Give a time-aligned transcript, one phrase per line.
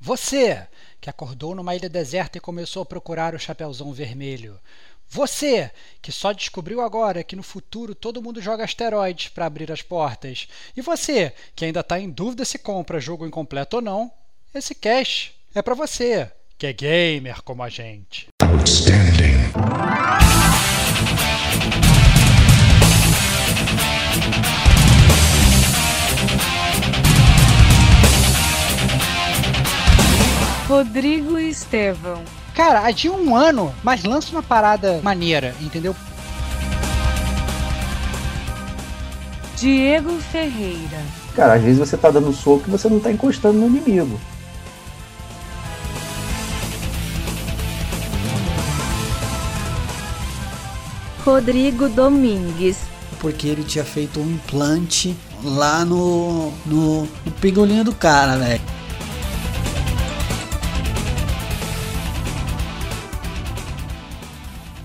[0.00, 0.66] Você
[0.98, 4.58] que acordou numa ilha deserta e começou a procurar o Chapeuzão Vermelho.
[5.06, 9.82] Você que só descobriu agora que no futuro todo mundo joga asteroides para abrir as
[9.82, 10.48] portas.
[10.74, 14.10] E você que ainda está em dúvida se compra jogo incompleto ou não.
[14.54, 18.28] Esse cash é para você que é gamer como a gente.
[18.42, 20.19] Outstanding.
[30.70, 32.22] Rodrigo Estevão.
[32.54, 35.96] Cara, há de um ano, mas lança uma parada maneira, entendeu?
[39.56, 41.02] Diego Ferreira.
[41.34, 44.20] Cara, às vezes você tá dando soco e você não tá encostando no inimigo.
[51.24, 52.78] Rodrigo Domingues.
[53.18, 58.79] Porque ele tinha feito um implante lá no, no, no pingolinho do cara, velho.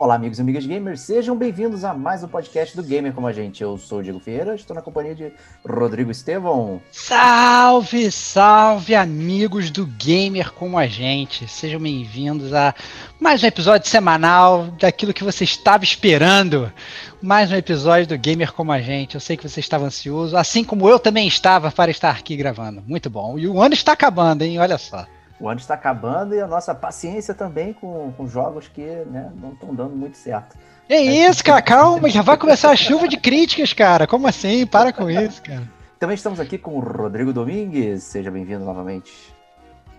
[0.00, 3.34] Olá, amigos e amigas gamers, sejam bem-vindos a mais um podcast do Gamer Como a
[3.34, 3.62] Gente.
[3.62, 5.30] Eu sou o Diego Ferreira, estou na companhia de
[5.62, 6.80] Rodrigo Estevão.
[6.90, 11.46] Salve, salve, amigos do Gamer Como a Gente.
[11.46, 12.74] Sejam bem-vindos a
[13.20, 16.72] mais um episódio semanal daquilo que você estava esperando.
[17.20, 19.16] Mais um episódio do Gamer Como a Gente.
[19.16, 22.82] Eu sei que você estava ansioso, assim como eu também estava para estar aqui gravando.
[22.86, 23.38] Muito bom.
[23.38, 24.58] E o ano está acabando, hein?
[24.58, 25.06] Olha só.
[25.40, 29.52] O ano está acabando e a nossa paciência também com, com jogos que né, não
[29.52, 30.56] estão dando muito certo.
[30.86, 34.06] É isso, cara, calma, já vai começar a chuva de críticas, cara.
[34.06, 34.66] Como assim?
[34.66, 35.62] Para com isso, cara.
[35.98, 38.02] Também estamos aqui com o Rodrigo Domingues.
[38.02, 39.12] Seja bem-vindo novamente.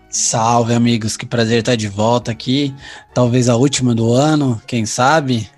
[0.08, 1.16] Salve, amigos.
[1.16, 2.74] Que prazer estar de volta aqui.
[3.14, 5.50] Talvez a última do ano, quem sabe?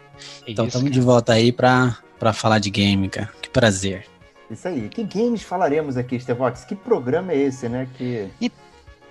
[0.47, 1.97] É então estamos de volta aí para
[2.33, 3.29] falar de game, cara.
[3.43, 4.07] Que prazer.
[4.49, 4.89] Isso aí.
[4.89, 6.65] Que games falaremos aqui, Estevox?
[6.65, 7.89] Que programa é esse, né?
[7.99, 8.31] Que...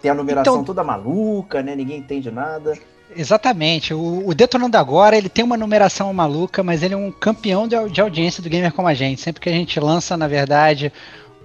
[0.04, 1.78] tem a numeração então, toda maluca, né?
[1.78, 2.78] Ninguém entende nada.
[3.16, 3.94] Exatamente.
[3.94, 7.90] O, o, Detonando Agora, ele tem uma numeração maluca, mas ele é um campeão de,
[7.90, 9.22] de, audiência do gamer como a gente.
[9.22, 10.92] Sempre que a gente lança, na verdade,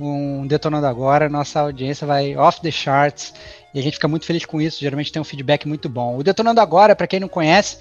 [0.01, 3.33] um Detonando Agora, nossa audiência vai off the charts.
[3.75, 4.81] E a gente fica muito feliz com isso.
[4.81, 6.17] Geralmente tem um feedback muito bom.
[6.17, 7.79] O Detonando Agora, para quem não conhece,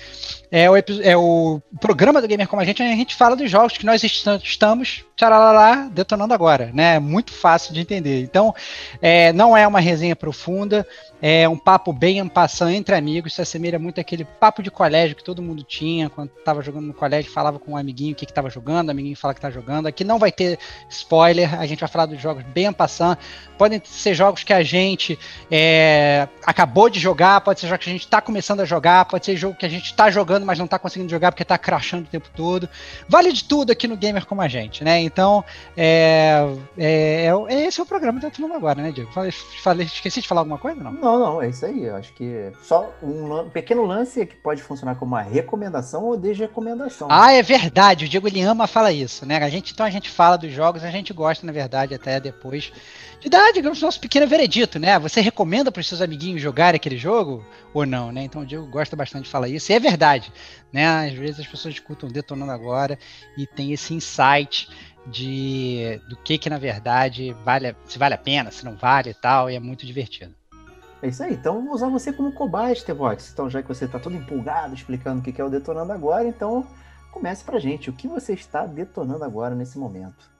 [0.51, 3.49] é o, é o programa do Gamer como a gente, onde a gente fala dos
[3.49, 6.95] jogos que nós estamos tcharalá, detonando agora, né?
[6.95, 8.21] É muito fácil de entender.
[8.21, 8.53] Então,
[9.01, 10.87] é, não é uma resenha profunda,
[11.21, 15.23] é um papo bem ampassando entre amigos, se assemelha muito àquele papo de colégio que
[15.23, 18.49] todo mundo tinha quando estava jogando no colégio, falava com um amiguinho o que estava
[18.49, 19.87] jogando, o amiguinho fala que está jogando.
[19.87, 23.17] Aqui não vai ter spoiler, a gente vai falar dos jogos bem ampassando.
[23.57, 25.17] Podem ser jogos que a gente
[25.49, 29.25] é, acabou de jogar, pode ser jogos que a gente está começando a jogar, pode
[29.25, 32.03] ser jogo que a gente está jogando, mas não está conseguindo jogar porque está crashando
[32.03, 32.69] o tempo todo.
[33.07, 34.99] Vale de tudo aqui no Gamer como a gente, né?
[35.01, 35.43] Então,
[35.75, 36.45] é,
[36.77, 39.11] é, é, esse é o programa eu tô agora, né, Diego?
[39.11, 40.81] Falei, falei, esqueci de falar alguma coisa?
[40.81, 41.85] Não, não, não é isso aí.
[41.85, 47.07] Eu acho que só um pequeno lance que pode funcionar como uma recomendação ou desrecomendação.
[47.09, 48.05] Ah, é verdade.
[48.05, 49.37] O Diego ele ama fala isso, né?
[49.37, 52.71] A gente, então a gente fala dos jogos, a gente gosta, na verdade, até depois
[53.19, 54.97] de dar, digamos, nosso pequeno veredito, né?
[54.99, 57.43] Você recomenda para os seus amiguinhos jogarem aquele jogo
[57.73, 58.23] ou não, né?
[58.23, 60.31] Então o Diego gosta bastante de falar isso, e é verdade,
[60.71, 61.07] né?
[61.07, 62.97] Às vezes as pessoas escutam detonando agora
[63.37, 64.69] e tem esse insight
[65.07, 69.13] de do que que na verdade vale, se vale a pena, se não vale e
[69.13, 70.35] tal, e é muito divertido.
[71.01, 73.31] É isso aí, então vou usar você como cobaia, Stevox.
[73.31, 76.65] Então, já que você está todo empolgado explicando o que é o Detonando Agora, então
[77.11, 77.89] comece pra gente.
[77.89, 80.37] O que você está detonando agora nesse momento?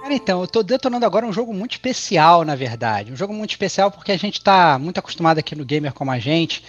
[0.00, 3.10] Cara, então, eu tô detonando agora um jogo muito especial, na verdade.
[3.12, 6.18] Um jogo muito especial porque a gente tá muito acostumado aqui no Gamer como a
[6.18, 6.62] gente,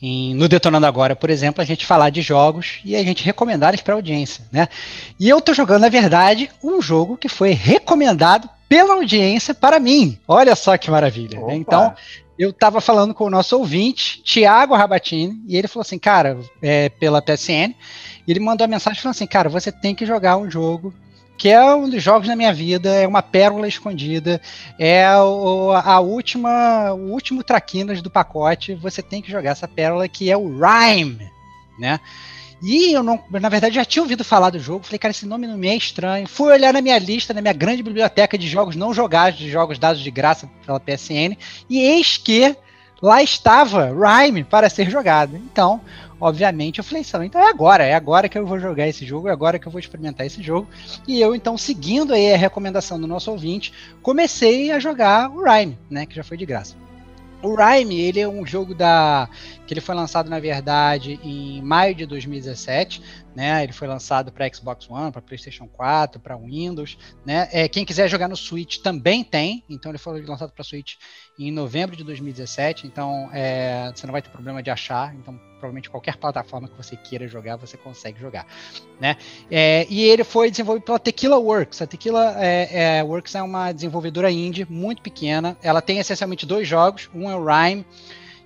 [0.00, 3.70] em, no Detonando Agora, por exemplo, a gente falar de jogos e a gente recomendar
[3.70, 4.68] eles para audiência, né?
[5.18, 10.18] E eu tô jogando, na verdade, um jogo que foi recomendado pela audiência para mim.
[10.26, 11.40] Olha só que maravilha.
[11.40, 11.56] Né?
[11.56, 11.94] Então,
[12.38, 16.88] eu estava falando com o nosso ouvinte, Tiago Rabatini, e ele falou assim, cara, é,
[16.88, 17.74] pela PSN,
[18.26, 20.94] ele mandou a mensagem falando assim, cara, você tem que jogar um jogo
[21.38, 24.40] que é um dos jogos da minha vida, é uma pérola escondida,
[24.76, 30.08] é o, a última, o último traquinas do pacote, você tem que jogar essa pérola
[30.08, 31.30] que é o Rhyme,
[31.78, 32.00] né?
[32.60, 35.46] E eu não, na verdade, já tinha ouvido falar do jogo, falei, cara, esse nome
[35.46, 36.26] não me é estranho.
[36.26, 39.78] Fui olhar na minha lista, na minha grande biblioteca de jogos não jogados, de jogos
[39.78, 41.36] dados de graça pela PSN,
[41.70, 42.56] e eis que
[43.00, 45.36] lá estava Rhyme para ser jogado.
[45.36, 45.80] Então,
[46.20, 49.32] obviamente, eu falei, então é agora, é agora que eu vou jogar esse jogo, é
[49.32, 50.68] agora que eu vou experimentar esse jogo.
[51.06, 53.72] E eu, então, seguindo aí a recomendação do nosso ouvinte,
[54.02, 56.76] comecei a jogar o Rhyme, né, que já foi de graça.
[57.40, 59.28] O Rhyme, ele é um jogo da
[59.64, 63.00] que ele foi lançado na verdade em maio de 2017,
[63.36, 63.62] né?
[63.62, 67.48] Ele foi lançado para Xbox One, para PlayStation 4, para Windows, né?
[67.52, 70.94] É, quem quiser jogar no Switch também tem, então ele foi lançado para Switch
[71.38, 75.90] em novembro de 2017, então é, você não vai ter problema de achar, então provavelmente
[75.90, 78.46] qualquer plataforma que você queira jogar, você consegue jogar,
[79.00, 79.16] né?
[79.50, 81.82] É, e ele foi desenvolvido pela Tequila Works.
[81.82, 85.56] A Tequila é, é, Works é uma desenvolvedora indie muito pequena.
[85.62, 87.10] Ela tem essencialmente dois jogos.
[87.14, 87.84] Um é o Rhyme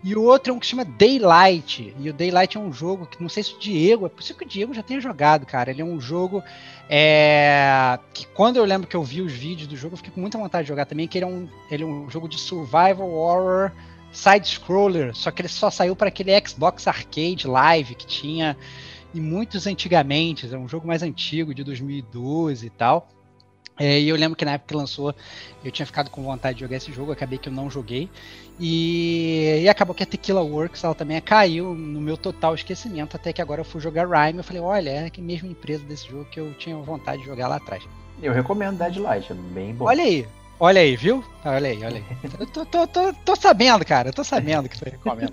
[0.02, 1.94] e o outro é um que se chama Daylight.
[1.99, 4.44] E o Daylight é um jogo que não sei se o Diego, é possível que
[4.44, 5.70] o Diego já tenha jogado, cara.
[5.70, 6.43] Ele é um jogo
[6.88, 10.20] é, que quando eu lembro que eu vi os vídeos do jogo, eu fiquei com
[10.20, 13.08] muita vontade de jogar também, que ele é um, ele é um jogo de survival
[13.10, 13.70] horror
[14.12, 18.56] side-scroller, só que ele só saiu para aquele Xbox Arcade Live que tinha
[19.14, 23.08] e muitos antigamente, é um jogo mais antigo, de 2012 e tal.
[23.78, 25.14] É, e eu lembro que na época que lançou,
[25.64, 28.08] eu tinha ficado com vontade de jogar esse jogo, acabei que eu não joguei.
[28.64, 33.32] E, e, acabou que a Tequila Works ela também caiu no meu total esquecimento, até
[33.32, 34.38] que agora eu fui jogar Rhyme.
[34.38, 37.49] Eu falei, olha, é a mesma empresa desse jogo que eu tinha vontade de jogar
[37.49, 37.82] lá atrás.
[38.23, 39.87] Eu recomendo Deadlight, é bem bom.
[39.87, 40.25] Olha aí,
[40.61, 41.25] Olha aí, viu?
[41.44, 42.05] Olha aí, olha aí.
[42.38, 44.11] Eu tô, tô, tô, tô sabendo, cara.
[44.11, 45.32] Eu tô sabendo que você recomenda.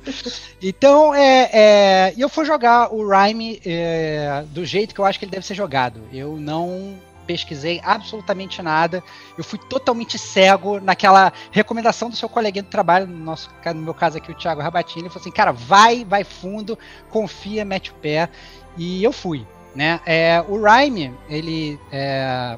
[0.60, 5.26] Então, é, é, eu fui jogar o Rhyme é, do jeito que eu acho que
[5.26, 6.02] ele deve ser jogado.
[6.12, 6.96] Eu não
[7.30, 9.04] pesquisei absolutamente nada.
[9.38, 13.94] Eu fui totalmente cego naquela recomendação do seu coleguinha do trabalho, no, nosso, no meu
[13.94, 15.04] caso aqui, o Thiago Rabatini.
[15.04, 16.76] Ele falou assim, cara, vai, vai fundo,
[17.12, 18.30] confia, mete o pé.
[18.76, 19.46] E eu fui.
[19.76, 20.00] Né?
[20.08, 22.58] É, o Rhyme, ele é,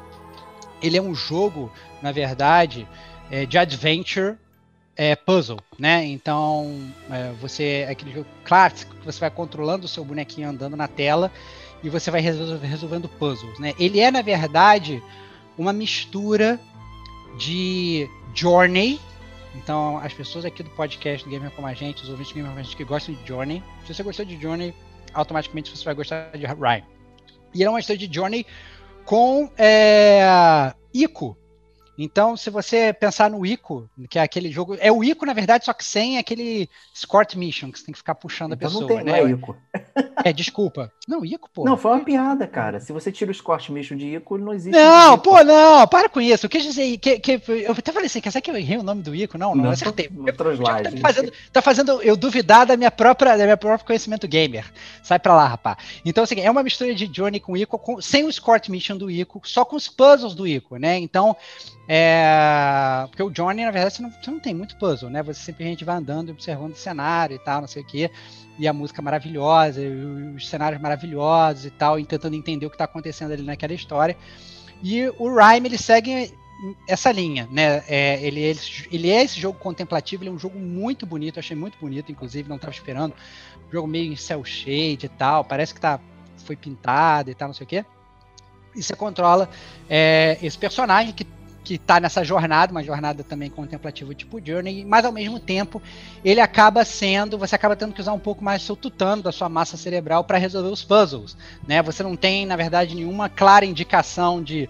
[0.82, 1.70] ele é um jogo
[2.02, 2.88] na verdade,
[3.30, 4.38] é, de adventure
[4.96, 6.06] é, puzzle, né?
[6.06, 10.78] Então, é, você é aquele jogo clássico que você vai controlando o seu bonequinho andando
[10.78, 11.30] na tela
[11.83, 13.74] e você vai resolvendo puzzles, né?
[13.80, 15.01] Ele é, na verdade,
[15.57, 16.60] uma mistura
[17.38, 19.00] de Journey.
[19.56, 22.51] Então, as pessoas aqui do podcast do Gamer Como a Gente, os ouvintes do Gamer
[22.51, 24.74] Como a Gente que gostam de Journey, se você gostou de Journey,
[25.13, 26.86] automaticamente você vai gostar de Rhyme.
[27.54, 28.45] E ele é uma história de Journey
[29.04, 31.38] com é, Ico,
[32.03, 34.75] então, se você pensar no Ico, que é aquele jogo.
[34.80, 38.00] É o Ico, na verdade, só que sem aquele Escort Mission, que você tem que
[38.00, 38.89] ficar puxando então a pessoa.
[38.89, 39.21] Não, tem, né?
[39.21, 39.57] não é Ico.
[40.24, 40.92] É, desculpa.
[41.07, 41.63] Não, Ico, pô.
[41.63, 42.80] Não, foi uma piada, cara.
[42.80, 44.75] Se você tira o Escort Mission de Ico, não existe.
[44.75, 46.48] Não, pô, não, para com isso.
[46.48, 46.98] O que dizer.
[46.98, 49.38] Que, que, eu até falei assim, quer dizer que eu errei o nome do Ico?
[49.38, 50.09] Não, não, não acertei.
[50.15, 54.65] Outras tá, fazendo, tá fazendo eu duvidar da minha própria, da minha própria conhecimento gamer.
[55.03, 55.77] Sai pra lá, rapaz.
[56.06, 59.09] Então, assim, é uma mistura de Johnny com Ico, com, sem o Escort Mission do
[59.09, 60.98] Ico, só com os puzzles do Ico, né?
[60.98, 61.36] Então,
[61.94, 65.22] é, porque o Johnny, na verdade, você não, você não, tem muito puzzle, né?
[65.24, 68.10] Você simplesmente vai andando e observando o cenário e tal, não sei o quê.
[68.58, 69.82] E a música maravilhosa,
[70.34, 74.16] os cenários maravilhosos e tal, e tentando entender o que está acontecendo ali naquela história.
[74.82, 76.34] E o Rhyme, ele segue
[76.88, 77.84] essa linha, né?
[77.90, 78.60] É, ele, ele,
[78.90, 82.48] ele, é esse jogo contemplativo, ele é um jogo muito bonito, achei muito bonito, inclusive,
[82.48, 83.14] não estava esperando.
[83.68, 86.00] Um jogo meio em cel shade e tal, parece que tá,
[86.46, 87.84] foi pintado e tal, não sei o quê.
[88.74, 89.50] E você controla
[89.90, 91.28] é, esse personagem que
[91.63, 95.81] que está nessa jornada, uma jornada também contemplativa tipo Journey, mas ao mesmo tempo
[96.25, 99.48] ele acaba sendo, você acaba tendo que usar um pouco mais seu tutano da sua
[99.48, 101.38] massa cerebral para resolver os puzzles,
[101.68, 101.81] né?
[101.81, 104.68] Você não tem, na verdade, nenhuma clara indicação de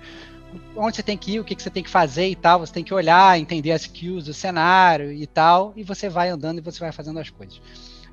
[0.75, 2.59] onde você tem que ir, o que, que você tem que fazer e tal.
[2.59, 6.57] Você tem que olhar, entender as cues do cenário e tal, e você vai andando
[6.57, 7.61] e você vai fazendo as coisas.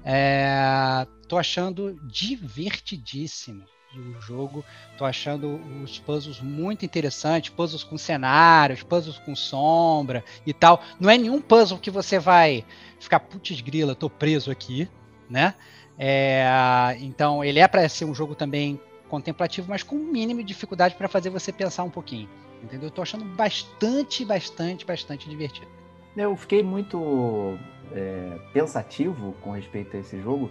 [0.04, 3.64] É, tô achando divertidíssimo
[3.96, 4.64] o jogo.
[4.96, 10.82] Tô achando os puzzles muito interessantes, puzzles com cenários, puzzles com sombra e tal.
[11.00, 12.64] Não é nenhum puzzle que você vai
[12.98, 14.88] ficar putz grila, tô preso aqui,
[15.28, 15.54] né?
[15.98, 20.46] É, então ele é para ser um jogo também contemplativo, mas com um mínimo de
[20.46, 22.28] dificuldade para fazer você pensar um pouquinho.
[22.62, 22.88] Entendeu?
[22.88, 25.68] Eu tô achando bastante, bastante, bastante divertido.
[26.16, 27.56] Eu fiquei muito
[27.92, 30.50] é, pensativo com respeito a esse jogo,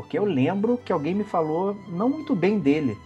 [0.00, 2.96] porque eu lembro que alguém me falou não muito bem dele.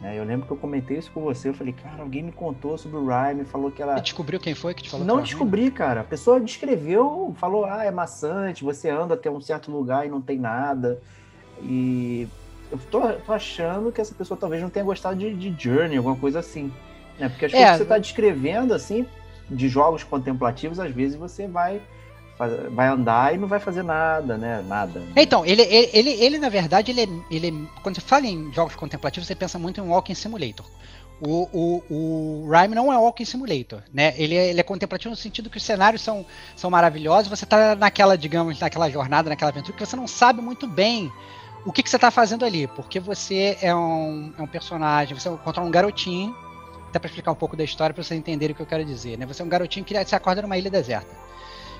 [0.00, 0.16] Né?
[0.16, 1.48] Eu lembro que eu comentei isso com você.
[1.48, 3.96] Eu falei, cara, alguém me contou sobre o Ryan, falou que ela.
[3.96, 5.04] Você descobriu quem foi que te falou?
[5.04, 5.70] Não descobri, ruim?
[5.72, 6.02] cara.
[6.02, 10.20] A pessoa descreveu, falou, ah, é maçante, você anda até um certo lugar e não
[10.20, 11.02] tem nada.
[11.60, 12.28] E
[12.70, 16.14] eu tô, tô achando que essa pessoa talvez não tenha gostado de, de Journey, alguma
[16.14, 16.72] coisa assim.
[17.18, 17.28] Né?
[17.28, 19.04] Porque as é, coisas que você está descrevendo, assim,
[19.50, 21.82] de jogos contemplativos, às vezes você vai
[22.70, 24.64] vai andar e não vai fazer nada, né?
[24.66, 25.02] Nada.
[25.16, 29.26] Então, ele, ele, ele, ele na verdade, ele, ele quando você fala em jogos contemplativos,
[29.26, 30.64] você pensa muito em Walking Simulator.
[31.20, 34.14] O, o, o Rime não é Walking Simulator, né?
[34.16, 37.74] Ele é, ele é contemplativo no sentido que os cenários são, são maravilhosos, você tá
[37.74, 41.10] naquela, digamos, naquela jornada, naquela aventura, que você não sabe muito bem
[41.66, 45.28] o que, que você está fazendo ali, porque você é um, é um personagem, você
[45.44, 46.34] controla um garotinho,
[46.88, 49.18] até para explicar um pouco da história para vocês entenderem o que eu quero dizer,
[49.18, 49.26] né?
[49.26, 51.14] Você é um garotinho que se acorda numa ilha deserta.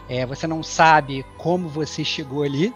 [0.08, 2.72] É, você não sabe como você chegou ali,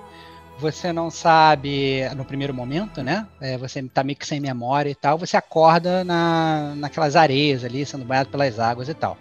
[0.58, 3.26] você não sabe no primeiro momento, né?
[3.40, 7.84] É, você tá meio que sem memória e tal, você acorda na, naquelas areias ali,
[7.84, 9.16] sendo banhado pelas águas e tal.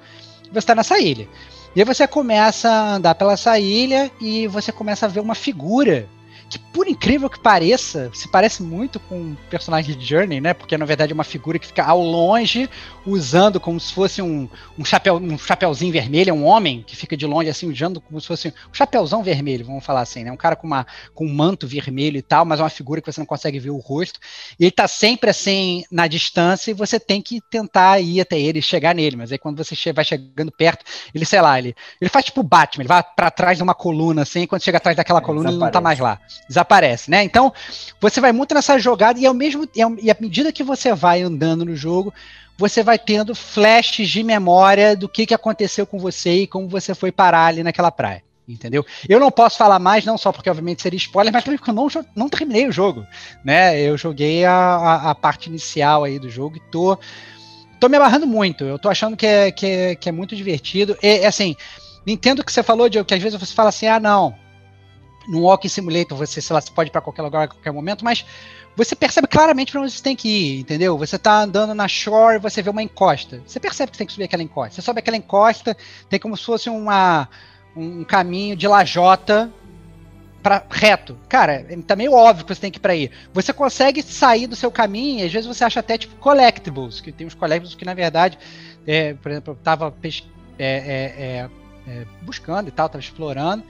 [0.52, 1.28] Você está nessa ilha.
[1.76, 5.36] E aí você começa a andar pela essa ilha e você começa a ver uma
[5.36, 6.08] figura
[6.50, 10.54] que por incrível que pareça, se parece muito com o personagem de Journey, né?
[10.54, 12.70] Porque na verdade é uma figura que fica ao longe,
[13.06, 14.48] usando como se fosse um,
[14.80, 18.22] um, chapéu, um chapéuzinho vermelho, é um homem que fica de longe assim, usando como
[18.22, 20.32] se fosse um chapéuzão vermelho, vamos falar assim, né?
[20.32, 23.12] Um cara com, uma, com um manto vermelho e tal, mas é uma figura que
[23.12, 24.20] você não consegue ver o rosto.
[24.58, 28.62] E ele tá sempre assim na distância e você tem que tentar ir até ele,
[28.62, 29.18] chegar nele.
[29.18, 32.84] Mas aí quando você vai chegando perto, ele, sei lá, ele, ele faz tipo Batman,
[32.84, 35.58] ele vai para trás de uma coluna assim, e quando chega atrás daquela coluna, ele
[35.58, 36.20] não tá mais lá
[36.62, 37.24] desaparece, né?
[37.24, 37.52] Então,
[38.00, 41.66] você vai muito nessa jogada e ao mesmo e à medida que você vai andando
[41.66, 42.14] no jogo,
[42.58, 46.94] você vai tendo flashes de memória do que, que aconteceu com você e como você
[46.94, 48.24] foi parar ali naquela praia.
[48.48, 48.86] Entendeu?
[49.08, 51.88] Eu não posso falar mais, não só porque obviamente seria spoiler, mas porque eu não,
[52.16, 53.06] não terminei o jogo.
[53.46, 53.80] Né?
[53.80, 56.98] Eu joguei a, a, a parte inicial aí do jogo e tô,
[57.80, 58.64] tô me amarrando muito.
[58.64, 60.98] Eu tô achando que é, que é, que é muito divertido.
[61.02, 61.56] E assim,
[62.06, 64.36] entendo que você falou de que às vezes você fala assim: ah, não,
[65.28, 68.04] no Walking Simulator você, sei lá, você pode ir para qualquer lugar a qualquer momento,
[68.04, 68.26] mas
[68.76, 70.98] você percebe claramente para onde você tem que ir, entendeu?
[70.98, 73.42] Você tá andando na shore, você vê uma encosta.
[73.46, 74.76] Você percebe que tem que subir aquela encosta.
[74.76, 75.76] Você sobe aquela encosta,
[76.10, 77.28] tem como se fosse uma,
[77.76, 79.52] um caminho de lajota
[80.42, 81.18] para reto.
[81.30, 83.12] Cara, tá meio óbvio que você tem que ir para aí.
[83.34, 87.12] Você consegue sair do seu caminho, e às vezes você acha até tipo collectibles, que
[87.12, 88.40] tem uns collectibles que na verdade,
[88.88, 90.10] é, por exemplo, eu tava é,
[90.60, 91.50] é, é,
[91.88, 93.64] é, buscando e tal, tava explorando.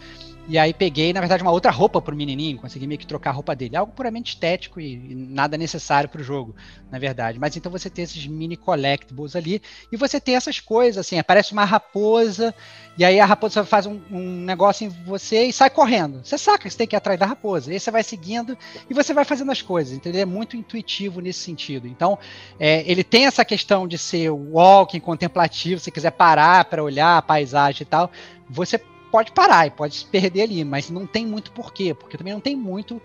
[0.52, 3.34] E aí peguei, na verdade, uma outra roupa pro menininho, consegui meio que trocar a
[3.34, 3.78] roupa dele.
[3.78, 6.54] Algo puramente estético e, e nada necessário pro jogo,
[6.92, 7.40] na verdade.
[7.40, 11.54] Mas então você tem esses mini collectibles ali e você tem essas coisas, assim, aparece
[11.54, 12.54] uma raposa
[12.98, 16.20] e aí a raposa faz um, um negócio em você e sai correndo.
[16.22, 17.72] Você saca que você tem que ir atrás da raposa.
[17.72, 18.58] E aí você vai seguindo
[18.90, 20.22] e você vai fazendo as coisas, entendeu?
[20.22, 21.88] É muito intuitivo nesse sentido.
[21.88, 22.20] Então,
[22.60, 27.22] é, ele tem essa questão de ser walking, contemplativo, se quiser parar para olhar a
[27.22, 28.12] paisagem e tal,
[28.50, 28.78] você
[29.12, 32.40] pode parar e pode se perder ali, mas não tem muito porquê, porque também não
[32.40, 33.02] tem muito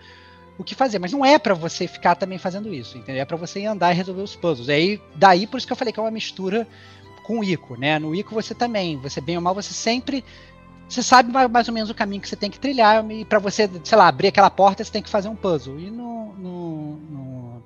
[0.56, 0.98] o que fazer.
[0.98, 3.22] Mas não é para você ficar também fazendo isso, entendeu?
[3.22, 4.68] É para você andar e resolver os puzzles.
[4.68, 6.66] Aí, daí por isso que eu falei que é uma mistura
[7.24, 7.98] com o Ico, né?
[7.98, 10.24] No Ico você também, você bem ou mal, você sempre
[10.88, 13.68] você sabe mais ou menos o caminho que você tem que trilhar e para você,
[13.82, 15.80] sei lá, abrir aquela porta você tem que fazer um puzzle.
[15.80, 17.62] E no, no, no,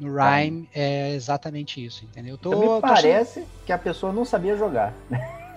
[0.00, 2.36] no Rhyme é exatamente isso, entendeu?
[2.36, 3.50] Tô, me parece achando...
[3.64, 4.92] que a pessoa não sabia jogar.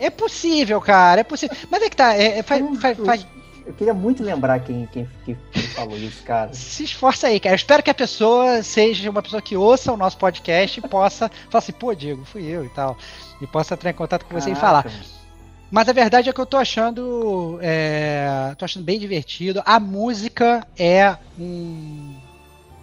[0.02, 1.56] É possível, cara, é possível.
[1.70, 3.28] Mas é que tá, é, é faz, faz, faz,
[3.64, 5.38] Eu queria muito lembrar quem, quem, quem
[5.76, 6.52] falou isso, cara.
[6.54, 7.54] Se esforça aí, cara.
[7.54, 11.30] Eu espero que a pessoa seja uma pessoa que ouça o nosso podcast e possa
[11.50, 12.98] falar assim, pô, Diego, fui eu e tal.
[13.40, 14.90] E possa entrar em contato com você Caraca.
[14.90, 15.22] e falar.
[15.70, 17.60] Mas a verdade é que eu tô achando.
[17.62, 19.62] É, tô achando bem divertido.
[19.64, 22.16] A música é um,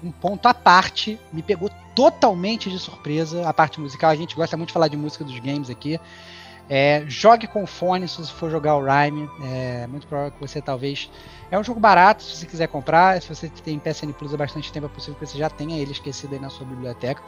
[0.05, 1.19] um ponto à parte.
[1.33, 4.09] Me pegou totalmente de surpresa a parte musical.
[4.09, 5.99] A gente gosta muito de falar de música dos games aqui.
[6.71, 9.29] É, jogue com fone se você for jogar o Rhyme.
[9.43, 11.11] É muito provável que você talvez.
[11.51, 13.21] É um jogo barato se você quiser comprar.
[13.23, 15.93] Se você tem PSN Plus há bastante tempo, é possível que você já tenha ele
[15.93, 17.23] esquecido aí na sua biblioteca.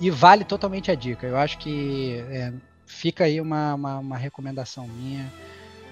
[0.00, 1.26] E vale totalmente a dica.
[1.26, 2.52] Eu acho que é,
[2.86, 5.32] fica aí uma, uma, uma, recomendação minha.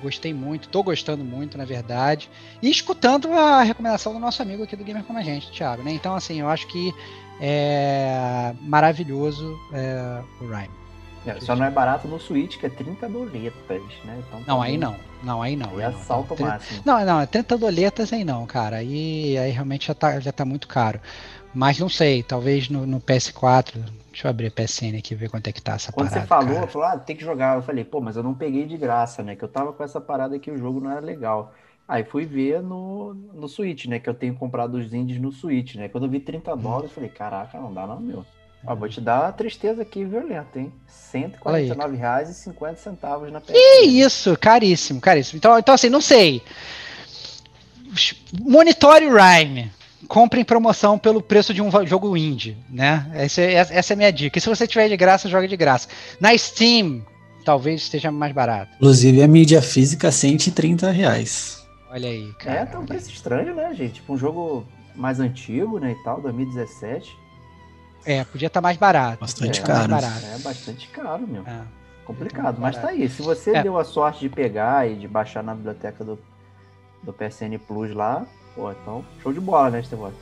[0.02, 2.30] Gostei muito, tô gostando muito, na verdade.
[2.62, 5.82] E escutando a recomendação do nosso amigo aqui do Gamer Como a Gente, Thiago.
[5.82, 5.92] Né?
[5.92, 6.94] Então, assim, eu acho que
[7.40, 10.85] é maravilhoso é, o Rhyme.
[11.26, 14.23] É, só não é barato no Switch, que é 30 doletas, né?
[14.26, 14.95] Então, não, aí não.
[15.23, 15.71] Não, aí não.
[15.71, 16.47] Aí é assalto não.
[16.47, 16.83] máximo.
[16.85, 18.76] Não, não, é 30 doletas aí não, cara.
[18.76, 21.00] Aí, aí realmente já tá, já tá muito caro.
[21.52, 23.83] Mas não sei, talvez no, no PS4.
[24.11, 26.26] Deixa eu abrir a PSN aqui e ver quanto é que tá essa Quando parada.
[26.26, 27.56] Quando você falou, falou, ah, tem que jogar.
[27.56, 29.35] Eu falei, pô, mas eu não peguei de graça, né?
[29.35, 31.52] Que eu tava com essa parada que o jogo não era legal.
[31.88, 33.99] Aí fui ver no, no Switch, né?
[33.99, 35.88] Que eu tenho comprado os indies no Switch, né?
[35.88, 36.56] Quando eu vi 30 hum.
[36.56, 38.25] dólares, eu falei, caraca, não dá não, meu.
[38.66, 40.73] Ó, vou te dar uma tristeza aqui violenta, hein?
[41.12, 43.52] R$ 149,50 na PSN.
[43.52, 45.38] Que isso, caríssimo, caríssimo.
[45.38, 46.42] Então, então assim, não sei.
[48.40, 49.70] Monitore o Rhyme.
[50.08, 53.11] Compre em promoção pelo preço de um jogo indie, né?
[53.12, 54.38] Essa, é, essa é a minha dica.
[54.38, 55.88] E se você tiver de graça, joga de graça.
[56.20, 57.04] Na Steam,
[57.44, 58.73] talvez esteja mais barato.
[58.76, 61.66] Inclusive, a mídia física, 130 reais.
[61.90, 62.61] Olha aí, cara.
[62.61, 63.94] É, tá um preço estranho, né, gente?
[63.94, 67.16] Tipo, um jogo mais antigo, né, e tal, 2017.
[68.06, 69.20] É, podia estar tá mais barato.
[69.20, 69.88] Bastante é, caro.
[69.88, 70.26] Barato.
[70.26, 71.42] É bastante caro, meu.
[71.46, 71.62] É,
[72.06, 73.08] Complicado, mas tá aí.
[73.08, 73.62] Se você é.
[73.64, 76.16] deu a sorte de pegar e de baixar na biblioteca do,
[77.02, 80.14] do PSN Plus lá, pô, então show de bola, né, Stevox?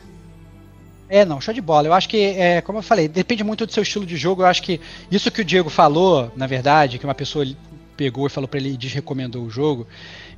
[1.10, 1.86] É, não, show de bola.
[1.86, 4.40] Eu acho que, é, como eu falei, depende muito do seu estilo de jogo.
[4.40, 7.44] Eu acho que isso que o Diego falou, na verdade, que uma pessoa
[7.94, 9.86] pegou e falou para ele e desrecomendou o jogo,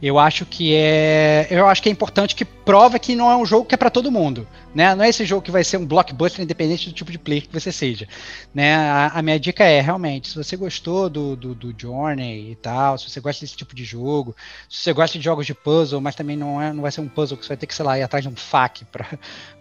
[0.03, 3.47] eu acho que é, eu acho que é importante que prova que não é um
[3.47, 4.95] jogo que é para todo mundo, né?
[4.95, 7.53] Não é esse jogo que vai ser um blockbuster independente do tipo de player que
[7.53, 8.07] você seja,
[8.55, 8.75] né?
[8.75, 12.99] A, a minha dica é realmente, se você gostou do, do, do, Journey e tal,
[12.99, 14.37] se você gosta desse tipo de jogo,
[14.69, 17.09] se você gosta de jogos de puzzle, mas também não é, não vai ser um
[17.09, 18.85] puzzle que você vai ter que sei lá ir atrás de um fac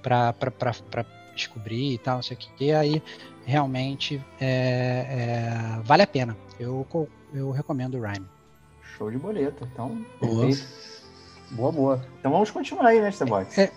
[0.01, 3.01] para para descobrir e tal, não sei o que, aí
[3.46, 6.36] realmente é, é, vale a pena.
[6.60, 6.88] Eu
[7.34, 8.35] eu recomendo o Rhyme.
[8.98, 9.68] Show de boleta.
[9.72, 10.50] Então, boa.
[11.52, 12.06] Boa, boa.
[12.20, 13.58] Então vamos continuar aí, né, Starbox?
[13.58, 13.72] É,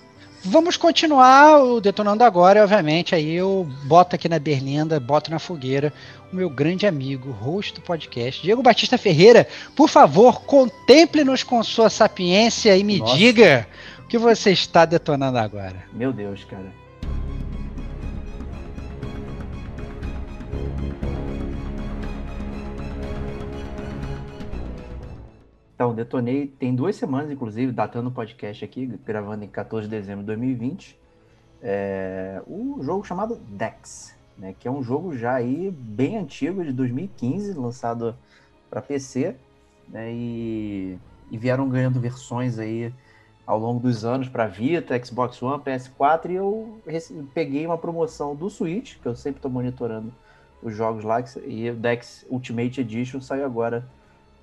[0.44, 3.14] vamos continuar o Detonando Agora, obviamente.
[3.14, 5.92] Aí eu boto aqui na berlinda, boto na fogueira
[6.32, 9.46] o meu grande amigo, host do podcast, Diego Batista Ferreira.
[9.74, 13.16] Por favor, contemple-nos com sua sapiência e me Nossa.
[13.16, 13.66] diga
[14.00, 15.84] o que você está detonando agora.
[15.92, 16.72] Meu Deus, cara.
[25.78, 30.22] Então, detonei, tem duas semanas, inclusive, datando o podcast aqui, gravando em 14 de dezembro
[30.22, 30.98] de 2020,
[31.62, 36.72] é, o jogo chamado Dex, né, que é um jogo já aí bem antigo, de
[36.72, 38.16] 2015, lançado
[38.68, 39.36] para PC,
[39.88, 40.98] né, e,
[41.30, 42.92] e, vieram ganhando versões aí
[43.46, 46.80] ao longo dos anos para Vita, Xbox One, PS4, e eu
[47.32, 50.12] peguei uma promoção do Switch, que eu sempre estou monitorando
[50.60, 53.88] os jogos lá, e o Dex Ultimate Edition saiu agora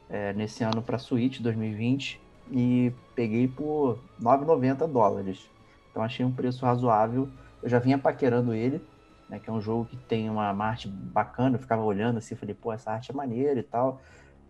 [0.10, 2.22] é, nesse ano para Switch 2020
[2.52, 5.50] e peguei por 9,90 dólares.
[5.90, 7.30] Então achei um preço razoável.
[7.62, 8.82] Eu já vinha paquerando ele,
[9.30, 11.56] né, que é um jogo que tem uma arte bacana.
[11.56, 14.02] Eu ficava olhando assim, falei, pô, essa arte é maneira e tal.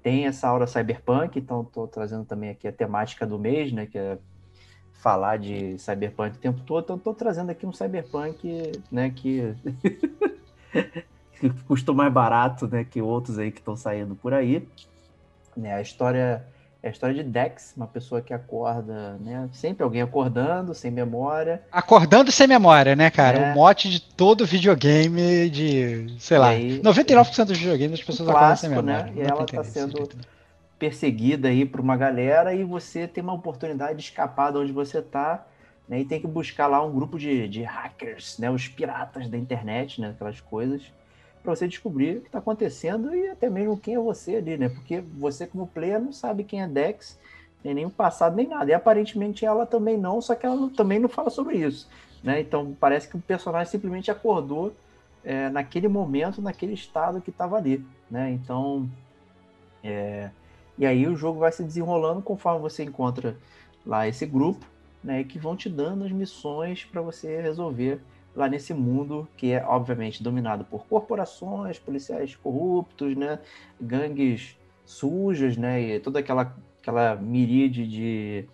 [0.04, 3.98] Tem essa aura cyberpunk, então estou trazendo também aqui a temática do mês, né, que
[3.98, 4.18] é
[4.94, 6.84] falar de cyberpunk o tempo todo.
[6.84, 9.56] Então estou trazendo aqui um cyberpunk, né, que
[11.68, 14.68] custou mais barato, né, que outros aí que estão saindo por aí.
[15.56, 15.74] Né?
[15.74, 16.46] A história
[16.86, 19.50] é a história de Dex, uma pessoa que acorda, né?
[19.52, 21.64] Sempre alguém acordando, sem memória.
[21.72, 23.40] Acordando sem memória, né, cara?
[23.40, 23.52] É.
[23.52, 28.30] O mote de todo videogame de, sei e lá, aí, 99% dos videogames as pessoas
[28.30, 29.12] clássico, acordam sem memória.
[29.12, 29.14] Né?
[29.16, 30.08] E ela está sendo
[30.78, 35.00] perseguida aí por uma galera e você tem uma oportunidade de escapar de onde você
[35.00, 35.44] está,
[35.90, 36.02] né?
[36.02, 38.52] E tem que buscar lá um grupo de, de hackers, né?
[38.52, 40.10] Os piratas da internet, né?
[40.10, 40.84] Aquelas coisas
[41.46, 44.68] para você descobrir o que está acontecendo e até mesmo quem é você ali, né?
[44.68, 47.18] Porque você, como player, não sabe quem é Dex,
[47.64, 48.70] nem o passado, nem nada.
[48.70, 51.88] E aparentemente ela também não, só que ela não, também não fala sobre isso,
[52.24, 52.42] né?
[52.42, 54.74] Então parece que o personagem simplesmente acordou
[55.24, 58.32] é, naquele momento, naquele estado que estava ali, né?
[58.32, 58.90] Então,
[59.84, 60.30] é,
[60.78, 63.38] e aí o jogo vai se desenrolando conforme você encontra
[63.86, 64.66] lá esse grupo,
[65.04, 65.24] né?
[65.24, 68.02] Que vão te dando as missões para você resolver
[68.36, 73.40] lá nesse mundo que é obviamente dominado por corporações, policiais corruptos, né,
[73.80, 78.46] gangues sujas, né, e toda aquela aquela miríade de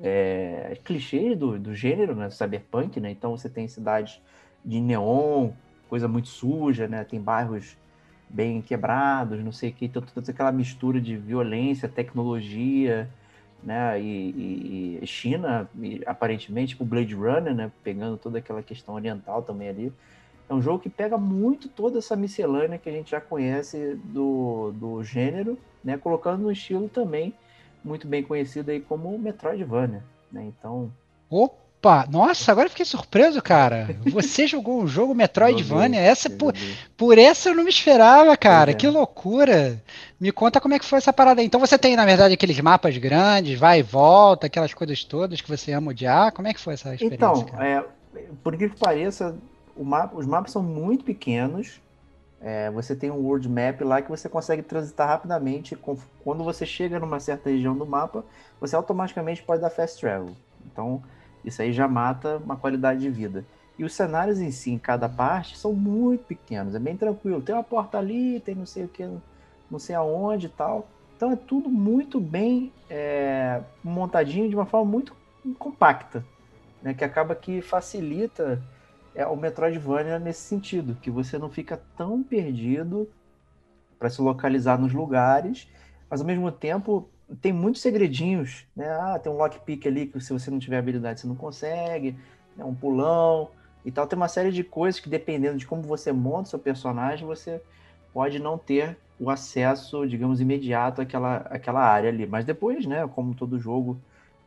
[0.00, 4.22] é, clichês do, do gênero, né, cyberpunk, né, então você tem cidades
[4.64, 5.50] de neon,
[5.88, 7.76] coisa muito suja, né, tem bairros
[8.28, 13.08] bem quebrados, não sei o que, então toda aquela mistura de violência, tecnologia,
[13.62, 14.00] né?
[14.00, 17.72] E, e China, e, aparentemente, o Blade Runner, né?
[17.82, 19.92] Pegando toda aquela questão oriental também ali.
[20.48, 24.72] É um jogo que pega muito toda essa miscelânea que a gente já conhece do,
[24.72, 25.96] do gênero, né?
[25.96, 27.34] Colocando no estilo também
[27.84, 30.44] muito bem conhecido aí como Metroidvania, né?
[30.44, 30.90] Então...
[31.28, 31.63] Opa!
[31.84, 33.94] Opa, nossa, agora fiquei surpreso, cara.
[34.06, 36.00] Você jogou um jogo Metroidvania?
[36.00, 36.54] Essa por,
[36.96, 38.70] por essa eu não me esperava, cara.
[38.70, 38.74] É.
[38.74, 39.82] Que loucura.
[40.18, 41.46] Me conta como é que foi essa parada aí.
[41.46, 45.48] Então você tem, na verdade, aqueles mapas grandes, vai e volta, aquelas coisas todas que
[45.48, 46.32] você ama odiar.
[46.32, 47.16] Como é que foi essa experiência?
[47.16, 47.84] Então, é,
[48.42, 49.36] por que pareça,
[49.76, 51.82] mapa, os mapas são muito pequenos.
[52.40, 55.76] É, você tem um world map lá que você consegue transitar rapidamente.
[55.76, 58.24] Quando você chega numa certa região do mapa,
[58.58, 60.34] você automaticamente pode dar fast travel.
[60.72, 61.02] Então,
[61.44, 63.44] isso aí já mata uma qualidade de vida.
[63.78, 67.42] E os cenários em si, em cada parte, são muito pequenos, é bem tranquilo.
[67.42, 69.08] Tem uma porta ali, tem não sei o que,
[69.70, 70.88] não sei aonde e tal.
[71.16, 75.16] Então é tudo muito bem é, montadinho de uma forma muito
[75.58, 76.24] compacta,
[76.82, 76.94] né?
[76.94, 78.62] Que acaba que facilita
[79.14, 83.08] é, o Metroidvania nesse sentido, que você não fica tão perdido
[83.98, 85.68] para se localizar nos lugares,
[86.10, 87.08] mas ao mesmo tempo
[87.40, 88.88] tem muitos segredinhos, né?
[88.90, 92.16] Ah, tem um lockpick ali que se você não tiver habilidade você não consegue,
[92.56, 92.64] né?
[92.64, 93.50] um pulão,
[93.84, 97.62] Então tem uma série de coisas que, dependendo de como você monta seu personagem, você
[98.12, 102.26] pode não ter o acesso, digamos, imediato àquela, àquela área ali.
[102.26, 104.00] Mas depois, né, como todo jogo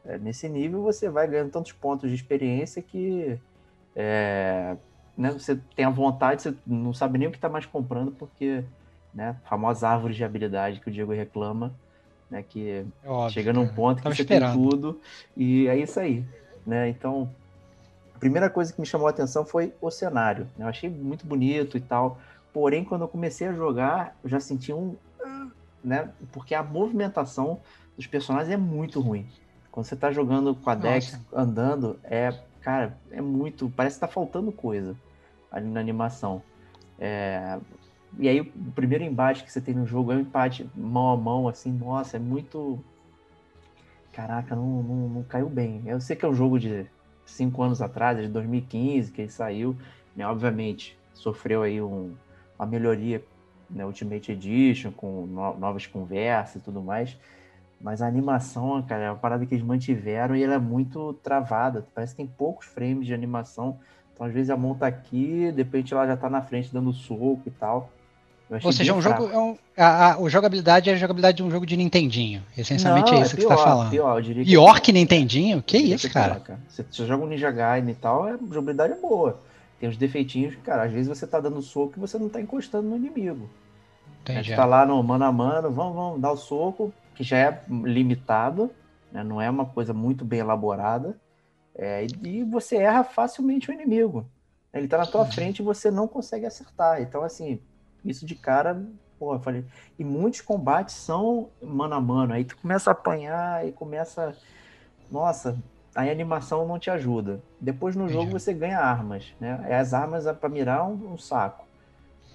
[0.05, 3.39] é, nesse nível, você vai ganhando tantos pontos de experiência que
[3.95, 4.75] é,
[5.17, 8.63] né, você tem a vontade, você não sabe nem o que está mais comprando, porque
[9.13, 11.73] né, a famosa árvore de habilidade que o Diego reclama,
[12.29, 14.53] né, que é óbvio, chega num ponto que você esperando.
[14.53, 15.01] tem tudo,
[15.35, 16.25] e é isso aí.
[16.65, 16.89] Né?
[16.89, 17.29] Então,
[18.13, 20.45] a primeira coisa que me chamou a atenção foi o cenário.
[20.57, 20.65] Né?
[20.65, 22.19] Eu achei muito bonito e tal,
[22.53, 24.95] porém, quando eu comecei a jogar, eu já senti um.
[25.83, 27.61] Né, porque a movimentação
[27.95, 29.25] dos personagens é muito ruim.
[29.71, 33.69] Quando você está jogando com a Dex andando, é, cara, é muito.
[33.69, 34.95] Parece que tá faltando coisa
[35.51, 36.41] ali na animação.
[36.99, 37.59] É,
[38.19, 41.17] e aí, o primeiro embate que você tem no jogo é um empate mão a
[41.17, 42.83] mão, assim, nossa, é muito.
[44.11, 45.83] Caraca, não, não, não caiu bem.
[45.85, 46.87] Eu sei que é um jogo de
[47.25, 49.75] cinco anos atrás, de 2015, que ele saiu,
[50.15, 50.25] né?
[50.27, 52.15] Obviamente, sofreu aí um,
[52.57, 53.23] uma melhoria
[53.69, 57.17] na né, Ultimate Edition, com no, novas conversas e tudo mais.
[57.79, 61.85] Mas a animação, cara, é uma parada que eles mantiveram e ela é muito travada.
[61.93, 63.79] Parece que tem poucos frames de animação.
[64.13, 66.91] Então, às vezes, a mão tá aqui, de repente ela já tá na frente dando
[66.91, 67.91] soco e tal.
[68.63, 71.51] Ou seja, um jogo, é um, a, a, a, jogabilidade é a jogabilidade de um
[71.51, 72.41] jogo de Nintendinho.
[72.57, 73.89] Essencialmente Não, é isso é pior, que você tá falando.
[73.89, 75.61] Pior, que pior que Nintendinho?
[75.61, 76.35] Que isso, cara?
[76.35, 76.59] Pior, cara?
[76.69, 79.41] Você, você, joga um Ninja Gaiden e tal, a jogabilidade é boa.
[79.79, 82.39] Tem os defeitinhos que, cara, às vezes você tá dando soco e você não tá
[82.39, 83.49] encostando no inimigo.
[84.21, 84.49] Entendi.
[84.49, 87.61] Você tá lá no mano a mano, vamos, vamos dar o soco, que já é
[87.69, 88.71] limitado,
[89.11, 89.23] né?
[89.23, 91.17] não é uma coisa muito bem elaborada.
[91.75, 94.25] É, e você erra facilmente o inimigo.
[94.73, 95.31] Ele tá na tua uhum.
[95.31, 97.01] frente e você não consegue acertar.
[97.01, 97.59] Então, assim,
[98.03, 98.81] isso de cara,
[99.19, 99.65] pô, eu falei.
[99.97, 102.33] E muitos combates são mano a mano.
[102.33, 104.35] Aí tu começa a apanhar e começa.
[105.11, 105.57] Nossa,
[105.95, 107.41] aí a animação não te ajuda.
[107.59, 109.65] Depois no jogo você ganha armas, né?
[109.73, 111.65] As armas é para mirar um, um saco.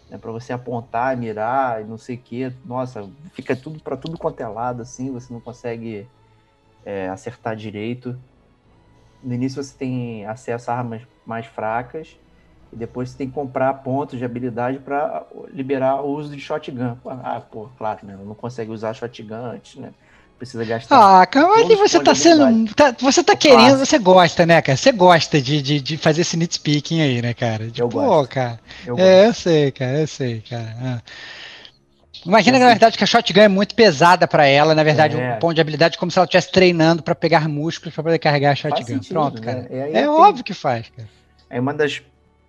[0.08, 0.18] É né?
[0.18, 2.52] para você apontar, mirar e não sei o que.
[2.64, 6.06] Nossa, fica tudo para tudo quanto é lado, assim, você não consegue
[6.84, 8.18] é, acertar direito.
[9.22, 12.18] No início você tem acesso a armas mais fracas
[12.72, 16.96] e depois você tem que comprar pontos de habilidade para liberar o uso de shotgun.
[17.04, 18.16] Ah, pô, claro, né?
[18.24, 19.90] Não consegue usar shotgun antes, né?
[20.38, 21.20] Precisa gastar.
[21.20, 22.74] Ah, calma aí, você tá sendo.
[22.74, 24.76] Tá, você tá querendo, você gosta, né, cara?
[24.76, 27.70] Você gosta de, de, de fazer esse nitpicking aí, né, cara?
[27.70, 28.30] De, eu pô, gosto.
[28.30, 28.58] cara.
[28.84, 30.76] Eu é, eu sei, cara, eu sei, cara.
[30.82, 31.00] Ah.
[32.24, 34.74] Imagina, na verdade, que a shotgun é muito pesada para ela.
[34.74, 35.34] Na verdade, é.
[35.34, 38.52] um ponto de habilidade como se ela estivesse treinando para pegar músculos para poder carregar
[38.52, 38.84] a shotgun.
[38.84, 39.46] Sentido, Pronto, né?
[39.46, 39.68] cara.
[39.70, 41.08] É, é óbvio que faz, cara.
[41.50, 42.02] É uma das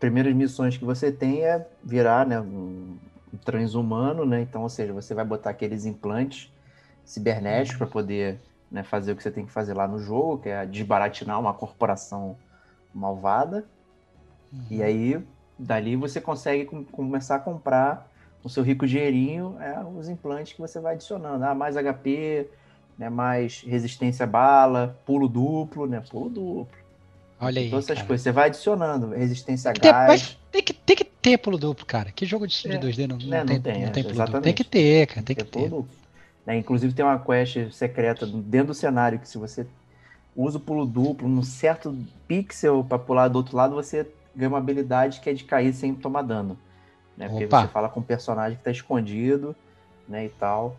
[0.03, 2.97] primeiras missões que você tem é virar né, um,
[3.45, 4.41] transhumano, né?
[4.41, 6.51] Então, ou seja, você vai botar aqueles implantes
[7.05, 10.49] cibernéticos para poder né, fazer o que você tem que fazer lá no jogo, que
[10.49, 12.35] é desbaratinar uma corporação
[12.93, 13.63] malvada.
[14.51, 14.65] Uhum.
[14.69, 15.23] E aí,
[15.57, 18.11] dali você consegue com, começar a comprar
[18.43, 21.45] o seu rico dinheirinho, é, os implantes que você vai adicionando.
[21.45, 22.49] Ah, mais HP,
[22.97, 26.03] né, mais resistência à bala, pulo duplo, né?
[26.11, 26.82] Pulo duplo.
[27.43, 27.69] Olha aí.
[27.69, 28.07] Todas essas cara.
[28.07, 28.23] coisas.
[28.23, 30.07] Você vai adicionando resistência a gás.
[30.07, 32.11] Mas tem que, tem que ter pulo duplo, cara.
[32.11, 34.41] Que jogo de, é, 2D não, não, é, tem, não tem, não tem pulo duplo?
[34.41, 35.21] Tem que ter, cara.
[35.21, 35.69] Tem, tem que ter.
[35.69, 35.87] Pulo
[36.45, 36.57] né?
[36.57, 39.65] Inclusive tem uma quest secreta dentro do cenário que se você
[40.35, 41.95] usa o pulo duplo num certo
[42.27, 45.93] pixel para pular do outro lado, você ganha uma habilidade que é de cair sem
[45.93, 46.57] tomar dano.
[47.15, 47.29] Né?
[47.29, 47.61] Porque Opa.
[47.61, 49.55] você fala com um personagem que está escondido,
[50.07, 50.75] né, e tal.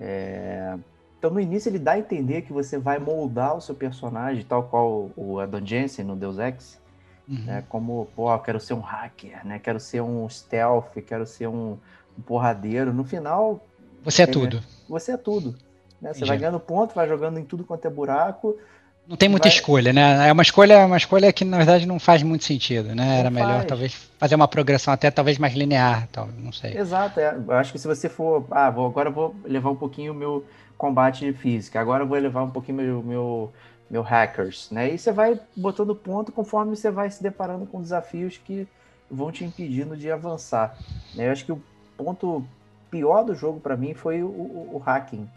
[0.00, 0.76] É...
[1.24, 4.64] Então, no início, ele dá a entender que você vai moldar o seu personagem, tal
[4.64, 6.78] qual o Adam Jensen no Deus Ex,
[7.26, 7.44] uhum.
[7.46, 7.64] né?
[7.66, 9.58] Como, pô, quero ser um hacker, né?
[9.58, 11.78] Quero ser um stealth, quero ser um,
[12.18, 12.92] um porradeiro.
[12.92, 13.58] No final...
[14.02, 14.62] Você é, é tudo.
[14.86, 15.54] Você é tudo.
[15.98, 16.12] Né?
[16.12, 18.58] Você vai ganhando ponto, vai jogando em tudo quanto é buraco.
[19.06, 19.54] Não tem muita vai...
[19.56, 20.28] escolha, né?
[20.28, 23.04] É uma escolha, uma escolha que na verdade não faz muito sentido, né?
[23.04, 23.66] Não Era melhor faz.
[23.66, 26.76] talvez fazer uma progressão até talvez mais linear, tal, não sei.
[26.76, 27.36] Exato, é.
[27.36, 30.44] eu acho que se você for, ah, vou, agora vou levar um pouquinho o meu
[30.78, 31.76] combate físico.
[31.78, 33.52] Agora eu vou elevar um pouquinho meu, meu,
[33.90, 34.92] meu hackers, né?
[34.92, 38.66] E você vai botando ponto conforme você vai se deparando com desafios que
[39.10, 40.76] vão te impedindo de avançar.
[41.14, 41.28] Né?
[41.28, 41.62] Eu acho que o
[41.96, 42.44] ponto
[42.90, 45.28] pior do jogo para mim foi o, o, o hacking,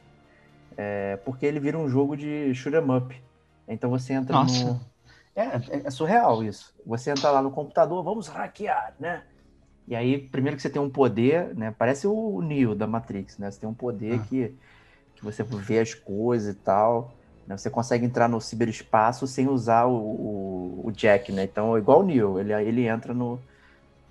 [0.77, 3.26] é, porque ele vira um jogo de shoot 'em up.
[3.67, 4.65] Então você entra Nossa.
[4.65, 4.82] no
[5.36, 6.73] é, é, é surreal isso.
[6.86, 9.23] Você entra lá no computador, vamos hackear, né?
[9.88, 11.73] E aí, primeiro que você tem um poder, né?
[11.77, 13.49] Parece o Neo da Matrix, né?
[13.51, 14.23] Você tem um poder ah.
[14.27, 14.56] que
[15.17, 17.12] que você vê as coisas e tal.
[17.47, 17.58] Né?
[17.58, 21.43] Você consegue entrar no ciberespaço sem usar o, o, o Jack, né?
[21.43, 23.39] Então, é igual o Neo, ele, ele entra no,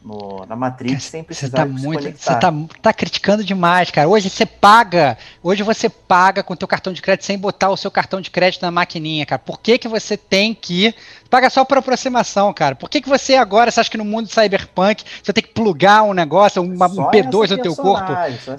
[0.05, 4.09] no, na Matrix sem precisar você tá muito, Você tá, tá criticando demais, cara.
[4.09, 7.77] Hoje você paga, hoje você paga com o teu cartão de crédito sem botar o
[7.77, 9.39] seu cartão de crédito na maquininha, cara.
[9.39, 10.95] Por que, que você tem que
[11.29, 12.75] Paga só por aproximação, cara.
[12.75, 16.03] Por que, que você agora, você acha que no mundo cyberpunk você tem que plugar
[16.03, 18.13] um negócio, uma, um P2 no teu corpo?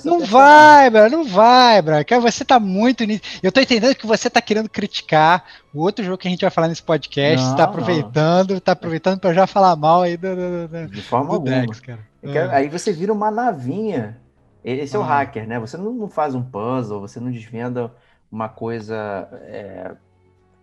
[0.03, 1.95] Não vai, bro, não vai, bro.
[2.21, 3.21] Você tá muito nisso.
[3.41, 6.49] Eu tô entendendo que você tá querendo criticar o outro jogo que a gente vai
[6.49, 7.45] falar nesse podcast.
[7.45, 8.59] Não, tá aproveitando, não.
[8.59, 11.61] tá aproveitando pra já falar mal aí do, do, do, De forma do alguma.
[11.61, 11.99] Dex, cara.
[12.21, 12.55] Quero, ah.
[12.55, 14.17] aí você vira uma navinha.
[14.63, 15.05] Esse é o ah.
[15.05, 15.59] hacker, né?
[15.59, 17.91] Você não, não, faz um puzzle, você não desvenda
[18.31, 19.91] uma coisa é,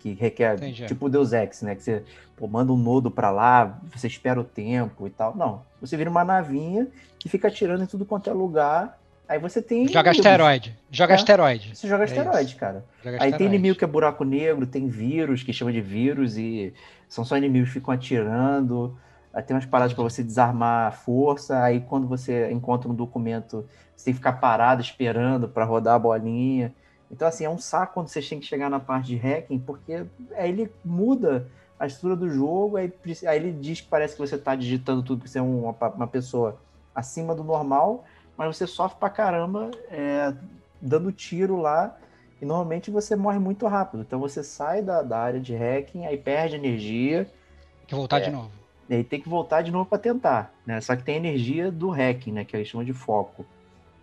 [0.05, 0.85] que requer, Entendi.
[0.85, 1.75] tipo Deus Ex, né?
[1.75, 2.03] Que você
[2.37, 5.35] pô, manda um nodo para lá, você espera o tempo e tal.
[5.35, 6.89] Não, você vira uma navinha
[7.19, 8.99] que fica atirando em tudo quanto é lugar.
[9.27, 9.89] Aí você tem.
[9.89, 10.27] Joga inimigos.
[10.27, 10.79] asteroide.
[10.91, 11.75] Joga é, asteroide.
[11.75, 12.57] Você joga é asteroide, isso.
[12.59, 12.85] cara.
[12.99, 13.39] Joga aí asteroide.
[13.39, 16.75] tem inimigo que é buraco negro, tem vírus que chama de vírus e
[17.09, 18.95] são só inimigos que ficam atirando.
[19.33, 21.63] Aí tem umas paradas para você desarmar a força.
[21.63, 25.99] Aí quando você encontra um documento, você tem que ficar parado esperando para rodar a
[25.99, 26.75] bolinha.
[27.11, 30.07] Então, assim, é um saco quando você tem que chegar na parte de hacking, porque
[30.35, 32.93] aí ele muda a estrutura do jogo, aí,
[33.27, 36.07] aí ele diz que parece que você está digitando tudo, que você é uma, uma
[36.07, 36.61] pessoa
[36.95, 38.05] acima do normal,
[38.37, 40.35] mas você sofre pra caramba é,
[40.81, 41.97] dando tiro lá,
[42.41, 44.03] e normalmente você morre muito rápido.
[44.03, 47.25] Então você sai da, da área de hacking, aí perde energia.
[47.25, 48.51] Tem que voltar é, de novo.
[48.89, 50.81] E aí tem que voltar de novo para tentar, né?
[50.81, 52.45] Só que tem energia do hacking, né?
[52.45, 53.47] Que eles chamam de foco.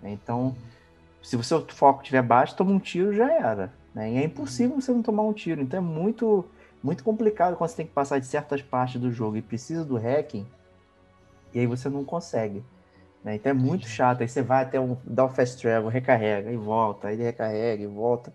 [0.03, 0.55] Então,
[1.21, 3.71] se o seu foco estiver baixo, toma um tiro já era.
[3.93, 4.13] Né?
[4.13, 5.61] E é impossível você não tomar um tiro.
[5.61, 6.45] Então é muito,
[6.83, 9.97] muito complicado quando você tem que passar de certas partes do jogo e precisa do
[9.97, 10.45] hacking,
[11.53, 12.63] e aí você não consegue.
[13.23, 13.35] Né?
[13.35, 14.21] Então é muito chato.
[14.21, 17.83] Aí você vai até um, dá um fast travel, recarrega e volta, aí ele recarrega
[17.83, 18.33] e volta.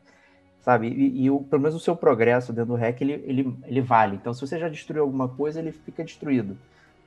[0.61, 0.88] Sabe?
[0.88, 4.16] E, e o, pelo menos o seu progresso dentro do hack ele, ele, ele vale.
[4.16, 6.59] Então, se você já destruiu alguma coisa, ele fica destruído.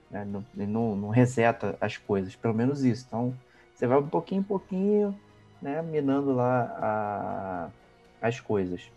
[0.10, 0.26] Né?
[0.26, 3.06] Não, ele não, não reseta as coisas, pelo menos isso.
[3.08, 3.34] Então,
[3.76, 5.14] você vai um pouquinho em pouquinho,
[5.62, 7.72] né, minando lá
[8.22, 8.92] a, as coisas.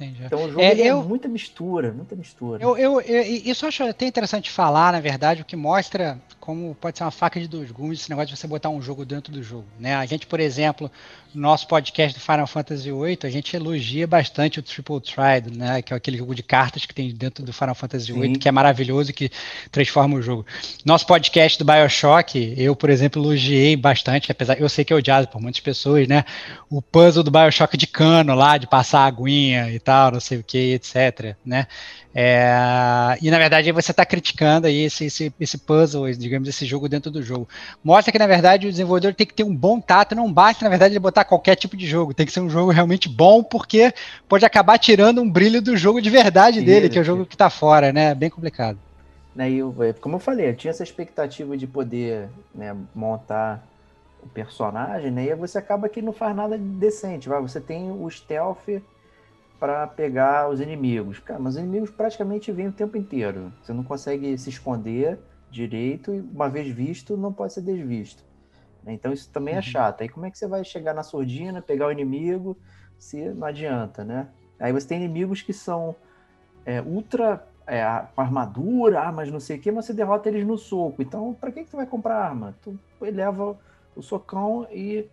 [0.00, 0.22] Entendi.
[0.24, 2.62] Então o jogo é, é eu, é muita mistura, muita mistura.
[2.62, 6.74] Eu, eu, eu, isso eu acho até interessante falar, na verdade, o que mostra como
[6.74, 9.32] pode ser uma faca de dois gumes esse negócio de você botar um jogo dentro
[9.32, 9.66] do jogo.
[9.78, 9.94] Né?
[9.94, 10.90] A gente, por exemplo,
[11.34, 15.82] no nosso podcast do Final Fantasy VIII, a gente elogia bastante o Triple Tried, né?
[15.82, 18.52] que é aquele jogo de cartas que tem dentro do Final Fantasy VIII, que é
[18.52, 19.30] maravilhoso e que
[19.70, 20.46] transforma o jogo.
[20.84, 25.28] Nosso podcast do Bioshock, eu, por exemplo, elogiei bastante, apesar eu sei que é odiado
[25.28, 26.24] por muitas pessoas, né?
[26.70, 30.38] O puzzle do Bioshock de cano lá, de passar a aguinha e tal, não sei
[30.38, 31.34] o que, etc.
[31.44, 31.66] Né?
[32.14, 36.88] É, e na verdade você está criticando aí esse, esse, esse puzzle, digamos, esse jogo
[36.88, 37.48] dentro do jogo.
[37.82, 40.70] Mostra que na verdade o desenvolvedor tem que ter um bom tato, não basta na
[40.70, 43.92] verdade ele botar qualquer tipo de jogo, tem que ser um jogo realmente bom, porque
[44.28, 47.34] pode acabar tirando um brilho do jogo de verdade dele, que é o jogo que
[47.34, 48.14] está fora, né?
[48.14, 48.78] Bem complicado.
[49.34, 53.64] Né, eu, como eu falei, eu tinha essa expectativa de poder né, montar
[54.22, 55.26] o personagem, né?
[55.26, 57.28] E você acaba que não faz nada decente.
[57.28, 57.40] Vai?
[57.40, 58.82] Você tem o stealth
[59.60, 61.18] para pegar os inimigos.
[61.18, 63.52] Cara, mas os inimigos praticamente vêm o tempo inteiro.
[63.62, 65.18] Você não consegue se esconder
[65.50, 68.24] direito e uma vez visto não pode ser desvisto.
[68.86, 69.62] Então isso também é uhum.
[69.62, 70.00] chato.
[70.00, 72.56] Aí como é que você vai chegar na surdina, pegar o inimigo,
[72.98, 74.28] se não adianta, né?
[74.58, 75.94] Aí você tem inimigos que são
[76.64, 80.56] é, ultra é, com armadura, armas não sei o que, mas você derrota eles no
[80.56, 81.02] soco.
[81.02, 82.54] Então, para que, que tu vai comprar arma?
[82.62, 83.58] Tu leva
[83.94, 85.06] o socão e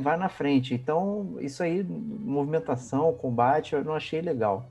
[0.00, 0.74] vai na frente.
[0.74, 4.66] Então, isso aí, movimentação, combate, eu não achei legal.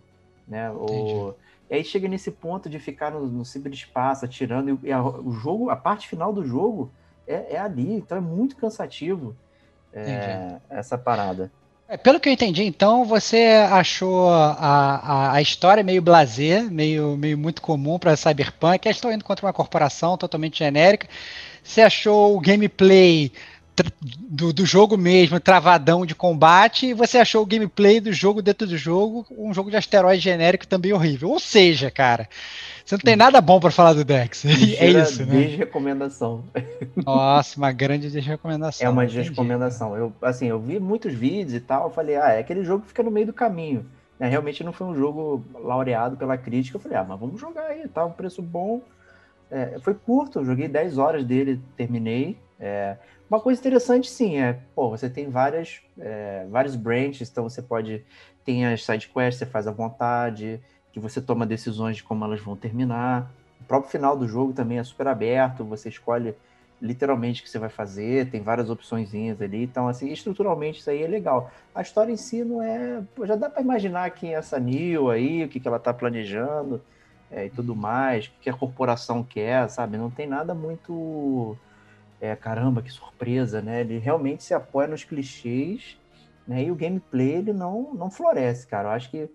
[0.47, 0.71] Né?
[0.71, 1.33] O...
[1.69, 5.69] E aí chega nesse ponto de ficar no, no ciberespaço, atirando, e a, o jogo,
[5.69, 6.89] a parte final do jogo
[7.27, 9.35] é, é ali, então é muito cansativo
[9.93, 11.51] é, essa parada.
[11.89, 17.15] É, pelo que eu entendi, então, você achou a, a, a história meio blazer, meio,
[17.15, 21.07] meio muito comum para Cyberpunk, estou indo contra uma corporação totalmente genérica.
[21.63, 23.31] Você achou o gameplay
[23.83, 28.67] do, do, jogo mesmo, travadão de combate, e você achou o gameplay do jogo dentro
[28.67, 31.29] do jogo, um jogo de asteroide genérico também horrível.
[31.29, 32.27] Ou seja, cara,
[32.85, 34.45] você não tem nada bom para falar do Dex.
[34.79, 35.43] é isso, né?
[35.43, 36.43] Desrecomendação.
[37.05, 38.87] Nossa, uma grande desrecomendação.
[38.87, 39.95] É uma desrecomendação.
[39.95, 42.89] Eu, assim, eu vi muitos vídeos e tal, eu falei, ah, é aquele jogo que
[42.89, 43.85] fica no meio do caminho.
[44.19, 46.77] É, realmente não foi um jogo laureado pela crítica.
[46.77, 48.81] Eu falei, ah, mas vamos jogar aí, tá um preço bom.
[49.51, 52.37] É, foi curto, eu joguei 10 horas dele, terminei.
[52.59, 52.97] É,
[53.29, 58.03] uma coisa interessante, sim, é, pô, você tem várias, é, vários branches, então você pode,
[58.43, 60.59] tem as side quests, você faz à vontade,
[60.91, 63.31] que você toma decisões de como elas vão terminar.
[63.61, 66.35] O próprio final do jogo também é super aberto, você escolhe
[66.81, 71.03] literalmente o que você vai fazer, tem várias opções ali, então, assim, estruturalmente isso aí
[71.03, 71.51] é legal.
[71.73, 75.09] A história em si não é, pô, já dá para imaginar quem é essa Neil
[75.09, 76.81] aí, o que, que ela tá planejando,
[77.31, 79.97] é, e tudo mais, o que a corporação quer, sabe?
[79.97, 81.57] Não tem nada muito
[82.19, 83.81] é, caramba, que surpresa, né?
[83.81, 85.97] Ele realmente se apoia nos clichês,
[86.47, 86.63] né?
[86.63, 88.89] E o gameplay ele não, não floresce, cara.
[88.89, 89.29] Eu acho que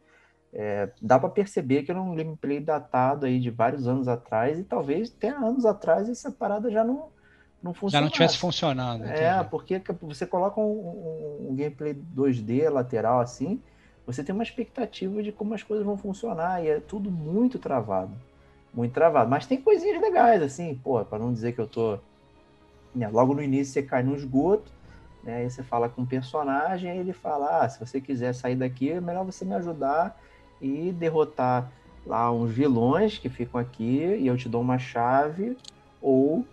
[0.52, 4.64] é, dá para perceber que era um gameplay datado aí de vários anos atrás e
[4.64, 7.10] talvez até anos atrás essa parada já não
[7.62, 9.04] não Já não tivesse funcionando.
[9.04, 9.48] É, entendi.
[9.48, 13.62] porque você coloca um, um, um, gameplay 2D lateral assim,
[14.04, 18.12] você tem uma expectativa de como as coisas vão funcionar e é tudo muito travado.
[18.74, 19.30] Muito travado.
[19.30, 21.98] Mas tem coisinhas legais, assim, pô, para não dizer que eu tô.
[22.94, 24.70] Né, logo no início você cai no esgoto,
[25.22, 28.56] né, aí você fala com o personagem, aí ele fala: ah, se você quiser sair
[28.56, 30.20] daqui, é melhor você me ajudar
[30.60, 31.70] e derrotar
[32.06, 35.56] lá uns vilões que ficam aqui e eu te dou uma chave,
[36.00, 36.44] ou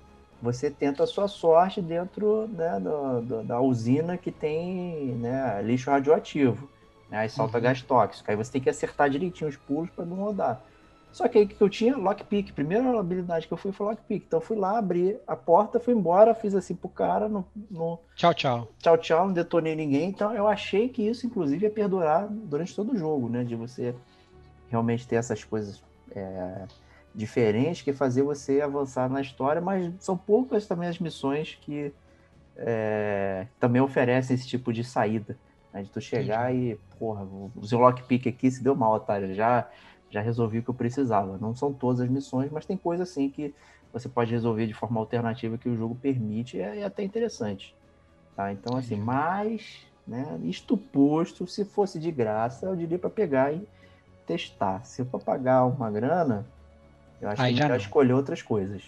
[0.42, 5.92] você tenta a sua sorte dentro né, do, do, da usina que tem né, lixo
[5.92, 6.70] radioativo.
[7.10, 7.64] Né, aí solta uhum.
[7.64, 8.30] gás tóxico.
[8.30, 10.62] Aí você tem que acertar direitinho os pulos para não rodar.
[11.12, 12.54] Só que aí que eu tinha lockpick.
[12.54, 14.26] Primeira habilidade que eu fui foi lockpick.
[14.28, 17.28] Então eu fui lá, abri a porta, fui embora, fiz assim pro cara.
[17.28, 18.00] No, no...
[18.16, 18.68] Tchau, tchau.
[18.80, 20.10] Tchau, tchau, não detonei ninguém.
[20.10, 23.44] Então eu achei que isso, inclusive, ia perdurar durante todo o jogo, né?
[23.44, 23.96] De você
[24.70, 25.84] realmente ter essas coisas.
[26.16, 26.66] É
[27.14, 31.92] diferente que fazer você avançar na história, mas são poucas também as missões que
[32.56, 35.38] é, também oferecem esse tipo de saída.
[35.74, 35.84] Né?
[35.84, 36.74] De tu chegar Entendi.
[36.74, 39.68] e, porra, o lockpick aqui se deu mal, otário, já,
[40.10, 41.38] já resolvi o que eu precisava.
[41.38, 43.54] Não são todas as missões, mas tem coisa assim que
[43.92, 47.76] você pode resolver de forma alternativa que o jogo permite e é, é até interessante.
[48.36, 48.52] Tá?
[48.54, 53.68] Então, assim, mas, né, isto posto, se fosse de graça, eu diria para pegar e
[54.26, 54.86] testar.
[54.86, 56.46] Se for pagar uma grana,
[57.20, 58.84] eu acho Aí que já, já escolheu outras coisas.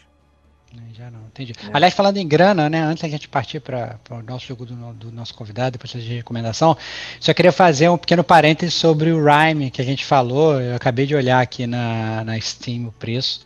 [0.94, 1.54] Já não, entendi.
[1.54, 1.70] É.
[1.74, 2.82] Aliás, falando em grana, né?
[2.82, 6.78] Antes da gente partir para o nosso jogo do, do, nosso convidado, depois de recomendação,
[7.20, 10.62] só queria fazer um pequeno parêntese sobre o Rhyme que a gente falou.
[10.62, 13.42] Eu acabei de olhar aqui na, na Steam o preço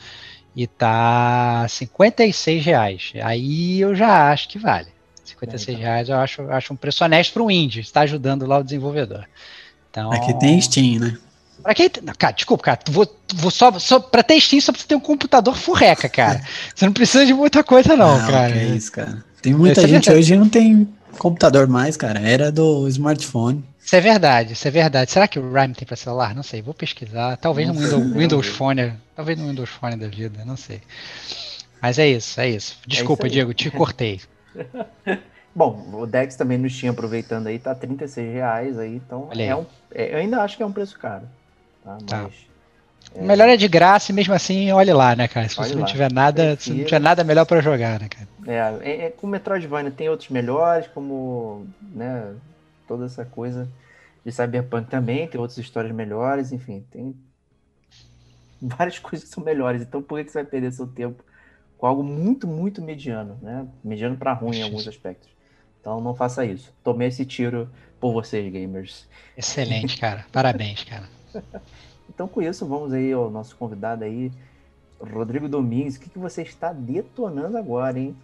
[0.55, 3.13] e tá 56 reais.
[3.23, 4.88] Aí eu já acho que vale.
[5.23, 5.83] 56 é, então.
[5.83, 9.25] reais eu acho, acho um preço honesto para o indie, está ajudando lá o desenvolvedor.
[9.89, 11.17] Então, Aqui tem Steam, né?
[11.63, 11.89] Pra quem.
[11.89, 12.80] Cara, desculpa, cara.
[12.89, 16.41] Vou, vou só, só, pra ter Steam só precisa ter um computador furreca, cara.
[16.74, 18.56] Você não precisa de muita coisa, não, não cara.
[18.56, 19.24] é isso, cara.
[19.41, 20.88] Tem muita Esse é gente é hoje não tem
[21.18, 22.20] computador mais, cara.
[22.20, 23.63] Era do smartphone.
[23.86, 25.12] Isso é verdade, isso é verdade.
[25.12, 26.34] Será que o Rime tem para celular?
[26.34, 27.38] Não sei, vou pesquisar.
[27.38, 30.82] Talvez no Windows, Windows Phone, talvez no Windows Phone da vida, não sei.
[31.80, 32.80] Mas é isso, é isso.
[32.88, 34.22] Desculpa, é isso Diego, te cortei.
[35.54, 39.65] Bom, o Dex também nos tinha aproveitando aí, tá 36 reais aí, então é um,
[39.94, 41.24] é, eu ainda acho que é um preço caro.
[41.86, 41.98] Tá?
[42.06, 42.24] tá.
[42.24, 42.34] Mas,
[43.13, 43.21] é...
[43.21, 45.48] O melhor é de graça e mesmo assim, olhe lá, né, cara?
[45.48, 48.28] Se olhe você não tiver nada, se não tiver nada melhor para jogar, né, cara?
[48.48, 52.36] É, é, é, com Metroidvania tem outros melhores, como, né,
[52.88, 53.69] toda essa coisa
[54.26, 57.15] de Cyberpunk também, tem outras histórias melhores, enfim, tem
[58.62, 59.82] várias coisas que são melhores.
[59.82, 61.24] Então, por que você vai perder seu tempo
[61.78, 63.67] com algo muito, muito mediano, né?
[63.84, 65.30] Mediano para ruim em alguns aspectos.
[65.80, 66.74] Então, não faça isso.
[66.84, 67.69] Tomei esse tiro
[68.00, 69.08] por vocês, gamers.
[69.38, 70.26] Excelente, cara.
[70.32, 71.08] Parabéns, cara.
[72.10, 74.32] então, com isso, vamos aí ao nosso convidado aí,
[75.00, 75.98] Rodrigo Domingues.
[75.98, 78.15] O que, que você está detonando agora, hein?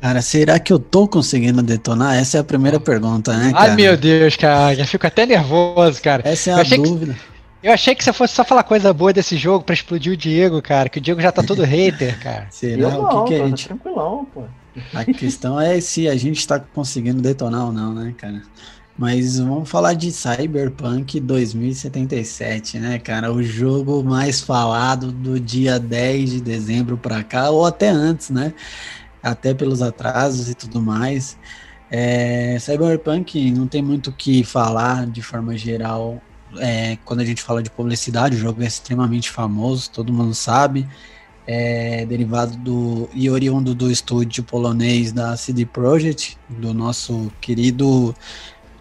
[0.00, 2.14] Cara, será que eu tô conseguindo detonar?
[2.16, 3.70] Essa é a primeira pergunta, né, cara?
[3.70, 6.22] Ai, meu Deus, cara, já fico até nervoso, cara.
[6.28, 7.14] Essa é a dúvida.
[7.14, 7.33] Que...
[7.64, 10.60] Eu achei que você fosse só falar coisa boa desse jogo pra explodir o Diego,
[10.60, 10.86] cara.
[10.90, 12.46] Que o Diego já tá todo hater, cara.
[12.50, 12.90] Será?
[12.90, 13.68] Não, o que, que a gente.
[13.68, 14.42] Tranquilão, pô.
[14.92, 18.42] A questão é se a gente tá conseguindo detonar ou não, né, cara?
[18.98, 23.32] Mas vamos falar de Cyberpunk 2077, né, cara?
[23.32, 28.52] O jogo mais falado do dia 10 de dezembro para cá, ou até antes, né?
[29.22, 31.38] Até pelos atrasos e tudo mais.
[31.90, 36.20] É, Cyberpunk não tem muito o que falar de forma geral
[36.58, 40.86] é, quando a gente fala de publicidade, o jogo é extremamente famoso, todo mundo sabe.
[41.46, 48.14] É derivado do e oriundo do estúdio polonês da CD Projekt, do nosso querido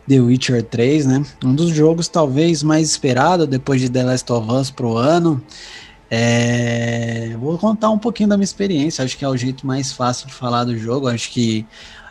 [0.08, 1.26] The Witcher 3, né?
[1.44, 5.42] Um dos jogos talvez mais esperado depois de The Last of Us pro ano.
[6.10, 7.36] É...
[7.40, 10.34] Vou contar um pouquinho da minha experiência, acho que é o jeito mais fácil de
[10.34, 11.08] falar do jogo.
[11.08, 11.66] Acho que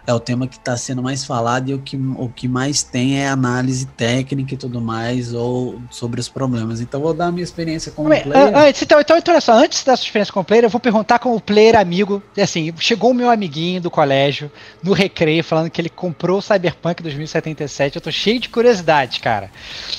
[0.07, 3.21] é o tema que está sendo mais falado e o que, o que mais tem
[3.21, 6.81] é análise técnica e tudo mais, ou sobre os problemas.
[6.81, 8.57] Então vou dar a minha experiência como Bem, player.
[8.57, 11.19] Antes, então, então, então, olha só, antes da sua experiência como player, eu vou perguntar
[11.19, 12.23] como player amigo.
[12.37, 14.51] Assim, chegou o meu amiguinho do colégio
[14.83, 17.97] no recreio falando que ele comprou o Cyberpunk 2077.
[17.97, 19.51] Eu tô cheio de curiosidade, cara.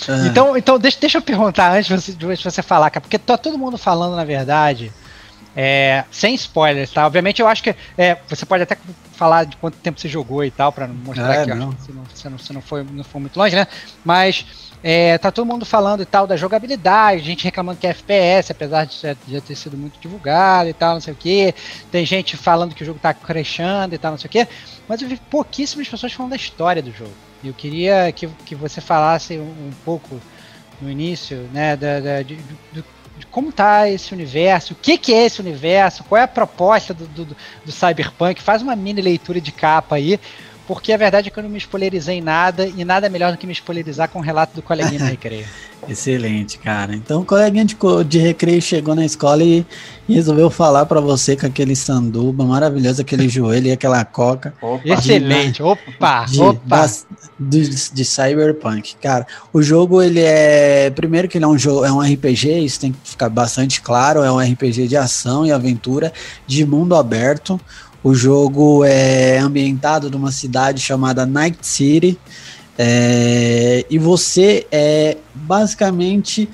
[0.07, 0.27] Ah.
[0.27, 3.37] Então, então deixa, deixa eu perguntar antes de você, de você falar, cara, porque tá
[3.37, 4.91] todo mundo falando, na verdade.
[5.55, 7.05] É, sem spoilers, tá?
[7.05, 8.75] Obviamente eu acho que é, você pode até
[9.11, 11.71] falar de quanto tempo você jogou e tal, para mostrar é, que não.
[11.71, 13.67] Você, não, você, não, você não, foi, não foi muito longe, né?
[14.03, 14.45] Mas
[14.85, 18.85] É, tá todo mundo falando e tal da jogabilidade, gente reclamando que é FPS, apesar
[18.85, 21.55] de já, ter sido muito divulgado e tal, não sei o que.
[21.89, 24.45] Tem gente falando que o jogo tá crescendo e tal, não sei o que.
[24.87, 27.13] Mas eu vi pouquíssimas pessoas falando da história do jogo.
[27.41, 30.21] E eu queria que, que você falasse um, um pouco
[30.81, 32.35] no início, né, da, da de,
[32.71, 32.83] de,
[33.33, 37.07] como tá esse universo, o que, que é esse universo, qual é a proposta do,
[37.07, 37.25] do,
[37.65, 38.39] do Cyberpunk.
[38.39, 40.19] Faz uma mini leitura de capa aí
[40.67, 43.37] porque a verdade é que eu não me spoilerizei em nada, e nada melhor do
[43.37, 45.45] que me spoilerizar com o relato do coleguinha no recreio.
[45.87, 46.95] Excelente, cara.
[46.95, 47.75] Então o coleguinha de,
[48.07, 49.65] de recreio chegou na escola e,
[50.07, 54.53] e resolveu falar para você com aquele sanduba maravilhoso, aquele joelho e aquela coca.
[54.61, 54.81] Opa.
[54.85, 56.85] Excelente, de, opa, de, opa.
[57.37, 58.95] de, de, Cyberpunk.
[59.01, 60.89] Cara, o jogo ele é.
[60.91, 64.23] Primeiro que ele é um jogo, é um RPG, isso tem que ficar bastante claro.
[64.23, 66.13] É um RPG de ação e aventura
[66.47, 67.59] de mundo aberto.
[68.03, 72.19] O jogo é ambientado numa cidade chamada Night City.
[72.77, 76.49] É, e você é basicamente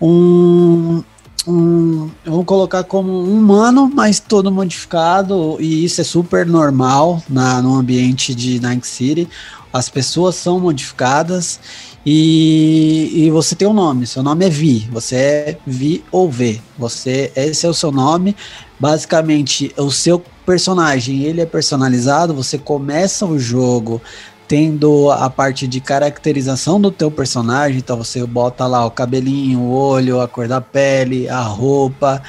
[0.00, 1.02] um,
[1.46, 2.10] um.
[2.24, 7.74] Vou colocar como um humano, mas todo modificado, e isso é super normal na, no
[7.74, 9.28] ambiente de Night City.
[9.72, 11.58] As pessoas são modificadas
[12.04, 14.06] e, e você tem um nome.
[14.06, 14.88] Seu nome é Vi.
[14.90, 16.60] Você é Vi ou V.
[16.78, 18.36] Você, esse é o seu nome.
[18.78, 24.02] Basicamente, o seu personagem ele é personalizado, você começa o jogo
[24.48, 29.72] tendo a parte de caracterização do teu personagem, então você bota lá o cabelinho, o
[29.72, 32.20] olho, a cor da pele, a roupa,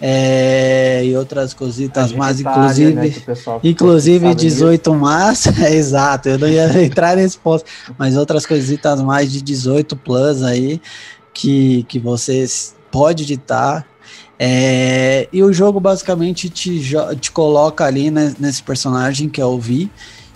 [0.00, 3.12] é, e outras cositas mais, inclusive, né,
[3.62, 7.64] inclusive 18 mais, é, exato, eu não ia entrar nesse ponto,
[7.98, 10.80] mas outras cositas mais de 18 plus aí,
[11.32, 12.44] que, que você
[12.90, 13.86] pode editar,
[14.38, 16.80] é, e o jogo basicamente te,
[17.18, 19.90] te coloca ali né, nesse personagem que é o Vi,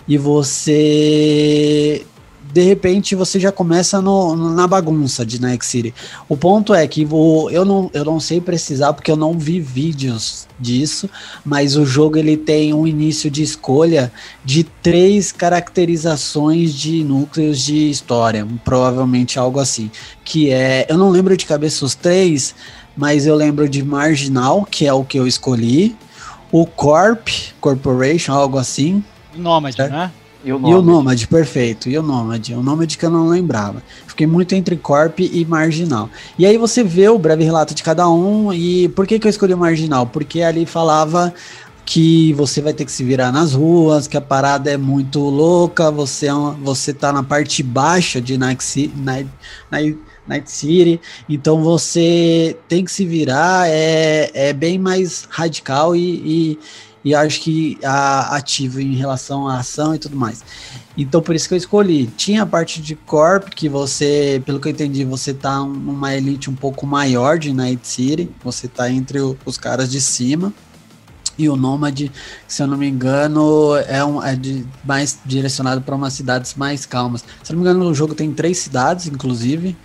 [0.07, 2.03] e você
[2.51, 5.93] de repente você já começa no, na bagunça de Night City.
[6.27, 9.59] O ponto é que vou, eu, não, eu não sei precisar porque eu não vi
[9.59, 11.09] vídeos disso,
[11.45, 14.11] mas o jogo ele tem um início de escolha
[14.43, 19.89] de três caracterizações de núcleos de história, provavelmente algo assim,
[20.23, 22.53] que é, eu não lembro de cabeça os três,
[22.95, 25.95] mas eu lembro de Marginal, que é o que eu escolhi,
[26.51, 27.29] o Corp,
[27.61, 29.03] Corporation, algo assim.
[29.33, 30.11] Nômade, né?
[30.43, 31.89] E o Nômade, perfeito.
[31.89, 32.53] E o Nômade.
[32.53, 33.83] O Nômade que eu não lembrava.
[34.07, 36.09] Fiquei muito entre Corp e Marginal.
[36.37, 38.51] E aí você vê o breve relato de cada um.
[38.51, 40.07] E por que, que eu escolhi o Marginal?
[40.07, 41.33] Porque ali falava
[41.85, 45.91] que você vai ter que se virar nas ruas, que a parada é muito louca,
[45.91, 49.29] você, é uma, você tá na parte baixa de Night, Night,
[49.69, 51.01] Night Night City.
[51.27, 56.59] Então você tem que se virar, é, é bem mais radical e, e,
[57.03, 60.43] e acho que a, ativo em relação à ação e tudo mais.
[60.97, 62.07] Então por isso que eu escolhi.
[62.17, 66.49] Tinha a parte de corp que você, pelo que eu entendi, você tá numa elite
[66.49, 70.53] um pouco maior de Night City, você tá entre o, os caras de cima.
[71.37, 72.11] E o Nômade,
[72.47, 76.85] se eu não me engano, é, um, é de, mais direcionado para umas cidades mais
[76.85, 77.23] calmas.
[77.41, 79.75] Se eu não me engano, o jogo tem três cidades, inclusive.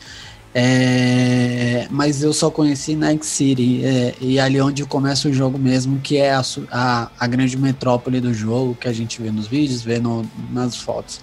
[0.59, 6.01] É, mas eu só conheci Night City é, e ali onde começa o jogo mesmo,
[6.01, 6.43] que é a,
[6.73, 10.75] a, a, grande metrópole do jogo que a gente vê nos vídeos, vê no, nas
[10.75, 11.21] fotos.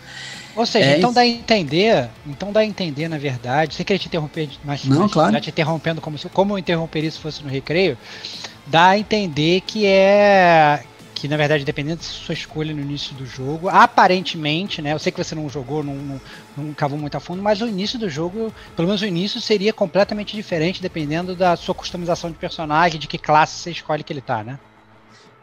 [0.55, 3.97] Ou seja, é, então dá a entender, então dá a entender na verdade, sei que
[3.97, 5.33] te interromper, mas, não, mas claro.
[5.33, 7.97] já te interrompendo como, se, como eu interromperia se fosse no recreio,
[8.67, 10.83] dá a entender que é
[11.23, 14.91] que na verdade, dependendo da sua escolha no início do jogo, aparentemente, né?
[14.91, 16.21] Eu sei que você não jogou, não, não,
[16.57, 19.71] não cavou muito a fundo, mas o início do jogo, pelo menos o início, seria
[19.71, 24.19] completamente diferente dependendo da sua customização de personagem, de que classe você escolhe que ele
[24.19, 24.59] tá, né?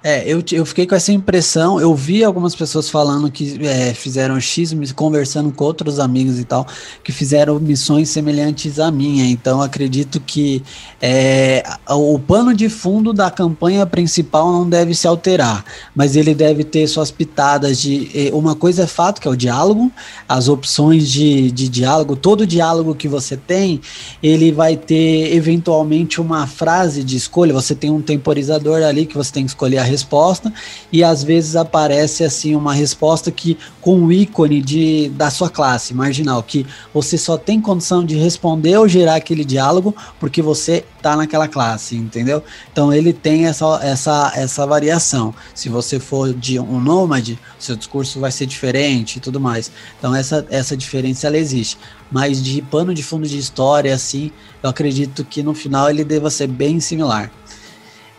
[0.03, 1.79] É, eu, eu fiquei com essa impressão.
[1.79, 6.67] Eu vi algumas pessoas falando que é, fizeram X, conversando com outros amigos e tal,
[7.05, 9.27] que fizeram missões semelhantes à minha.
[9.27, 10.63] Então, acredito que
[11.03, 16.65] é, o pano de fundo da campanha principal não deve se alterar, mas ele deve
[16.65, 18.31] ter suas pitadas de.
[18.33, 19.93] Uma coisa é fato, que é o diálogo,
[20.27, 22.17] as opções de, de diálogo.
[22.17, 23.81] Todo diálogo que você tem,
[24.23, 27.53] ele vai ter eventualmente uma frase de escolha.
[27.53, 30.53] Você tem um temporizador ali que você tem que escolher a resposta
[30.91, 35.93] e às vezes aparece assim uma resposta que com o ícone de, da sua classe
[35.93, 41.17] marginal, que você só tem condição de responder ou gerar aquele diálogo porque você tá
[41.17, 42.43] naquela classe, entendeu?
[42.73, 45.35] Então ele tem essa, essa, essa variação.
[45.55, 49.71] Se você for de um nômade, seu discurso vai ser diferente e tudo mais.
[49.99, 51.79] Então essa, essa diferença ela existe.
[52.11, 54.31] Mas de pano de fundo de história, assim,
[54.63, 57.31] eu acredito que no final ele deva ser bem similar.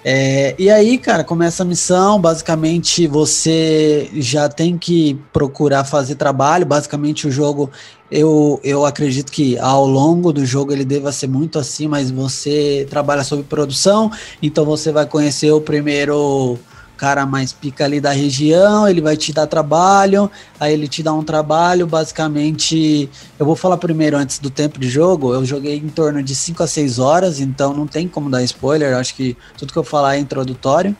[0.03, 2.19] É, e aí, cara, começa a missão.
[2.19, 6.65] Basicamente, você já tem que procurar fazer trabalho.
[6.65, 7.69] Basicamente, o jogo,
[8.09, 12.85] eu, eu acredito que ao longo do jogo ele deva ser muito assim, mas você
[12.89, 16.57] trabalha sobre produção, então você vai conhecer o primeiro
[17.01, 20.29] cara mais pica ali da região, ele vai te dar trabalho,
[20.59, 24.87] aí ele te dá um trabalho, basicamente, eu vou falar primeiro antes do tempo de
[24.87, 28.43] jogo, eu joguei em torno de 5 a 6 horas, então não tem como dar
[28.43, 30.95] spoiler, acho que tudo que eu falar é introdutório,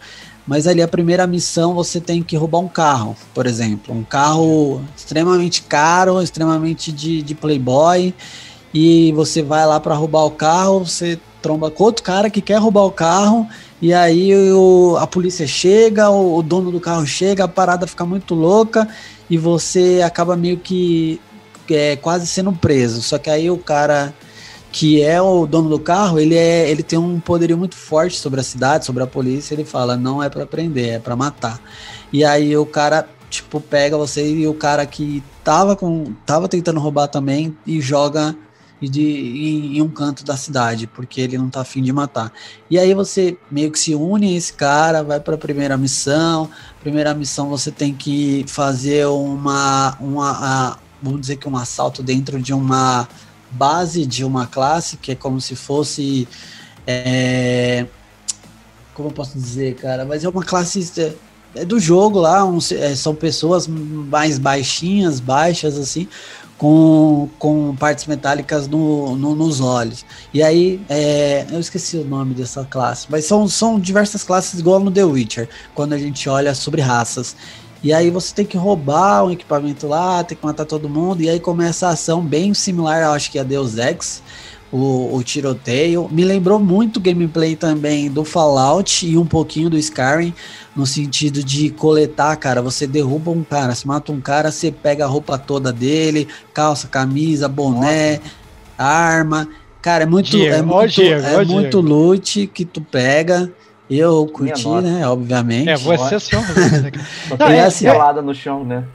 [0.47, 4.81] mas ali a primeira missão você tem que roubar um carro, por exemplo, um carro
[4.97, 8.11] extremamente caro, extremamente de, de playboy,
[8.73, 12.57] e você vai lá para roubar o carro, você tromba com outro cara que quer
[12.57, 13.47] roubar o carro,
[13.81, 18.05] e aí o, a polícia chega, o, o, dono do carro chega, a parada fica
[18.05, 18.87] muito louca
[19.29, 21.19] e você acaba meio que
[21.69, 23.01] é, quase sendo preso.
[23.01, 24.13] Só que aí o cara
[24.71, 28.39] que é o dono do carro, ele é, ele tem um poderio muito forte sobre
[28.39, 29.53] a cidade, sobre a polícia.
[29.53, 31.59] Ele fala, não é para prender, é para matar.
[32.13, 36.79] E aí o cara tipo pega você e o cara que tava com, tava tentando
[36.79, 38.35] roubar também e joga
[38.81, 42.33] e de, em, em, um canto da cidade, porque ele não tá afim de matar.
[42.69, 46.49] E aí você meio que se une a esse cara, vai para a primeira missão.
[46.81, 52.41] Primeira missão você tem que fazer uma, uma a, vamos dizer que um assalto dentro
[52.41, 53.07] de uma
[53.51, 56.27] base de uma classe, que é como se fosse.
[56.87, 57.85] É,
[58.93, 60.05] como eu posso dizer, cara?
[60.05, 61.13] Mas é uma classe é,
[61.53, 66.07] é do jogo lá, um, é, são pessoas mais baixinhas, baixas assim,
[66.61, 70.05] com, com partes metálicas no, no, nos olhos.
[70.31, 74.79] E aí, é, eu esqueci o nome dessa classe, mas são, são diversas classes igual
[74.79, 77.35] no The Witcher, quando a gente olha sobre raças.
[77.81, 81.29] E aí você tem que roubar um equipamento lá, tem que matar todo mundo, e
[81.31, 84.21] aí começa a ação bem similar, acho que a Deus Ex,
[84.71, 86.07] o, o, tiroteio.
[86.09, 90.33] Me lembrou muito gameplay também do Fallout e um pouquinho do Skyrim,
[90.75, 92.61] no sentido de coletar, cara.
[92.61, 96.87] Você derruba um cara, se mata um cara, você pega a roupa toda dele, calça,
[96.87, 98.31] camisa, boné, Nossa.
[98.77, 99.47] arma.
[99.81, 103.51] Cara, é muito, Diego, é muito, Diego, é muito loot que tu pega.
[103.91, 105.05] Eu curti, né?
[105.05, 105.69] Obviamente.
[105.69, 106.45] É, você senhor.
[107.37, 108.85] Não, é assim, pelada no chão, né?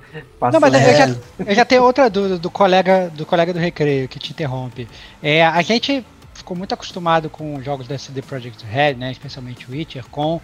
[0.41, 0.91] Não, mas é.
[0.91, 1.17] eu, já,
[1.47, 4.89] eu já tenho outra dúvida do colega do colega do recreio que te interrompe.
[5.23, 9.13] É, a gente ficou muito acostumado com jogos da CD Projekt Red, né?
[9.13, 10.41] Especialmente Witcher, com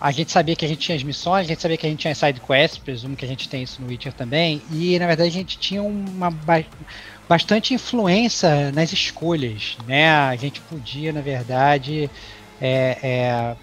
[0.00, 2.00] a gente sabia que a gente tinha as missões, a gente sabia que a gente
[2.00, 5.30] tinha side quests, presumo que a gente tem isso no Witcher também, e na verdade
[5.30, 6.64] a gente tinha uma ba
[7.28, 10.08] bastante influência nas escolhas, né?
[10.08, 12.08] A gente podia, na verdade,
[12.60, 13.56] é, é,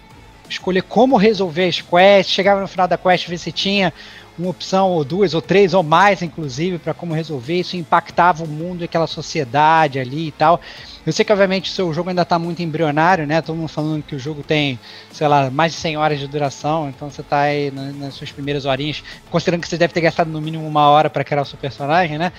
[0.48, 3.92] escolher como resolver as quests, chegava no final da quest ver se tinha
[4.38, 7.60] uma opção ou duas ou três ou mais inclusive para como resolver.
[7.60, 10.60] Isso impactava o mundo e aquela sociedade ali e tal.
[11.06, 13.40] Eu sei que obviamente o seu jogo ainda está muito embrionário né?
[13.40, 14.78] Todo mundo falando que o jogo tem
[15.12, 18.64] sei lá mais de 100 horas de duração então você está aí nas suas primeiras
[18.64, 21.58] horinhas considerando que você deve ter gastado no mínimo uma hora para criar o seu
[21.58, 22.32] personagem né?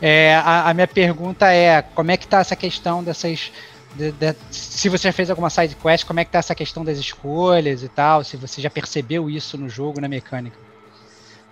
[0.00, 3.50] É, a, a, minha pergunta é como é que está essa questão dessas
[3.98, 6.84] de, de, se você já fez alguma side quest, como é que tá essa questão
[6.84, 10.56] das escolhas e tal, se você já percebeu isso no jogo, na mecânica.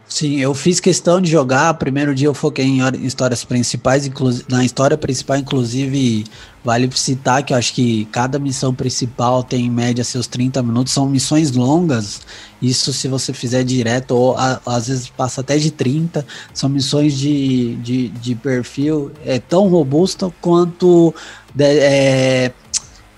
[0.09, 1.75] Sim, eu fiz questão de jogar.
[1.75, 4.09] Primeiro dia eu foquei em histórias principais,
[4.49, 6.25] na história principal, inclusive,
[6.65, 10.93] vale citar que eu acho que cada missão principal tem em média seus 30 minutos,
[10.93, 12.21] são missões longas.
[12.63, 16.25] Isso se você fizer direto, ou a, às vezes passa até de 30.
[16.55, 21.13] São missões de, de, de perfil é, tão robusto quanto.
[21.53, 22.53] De, é,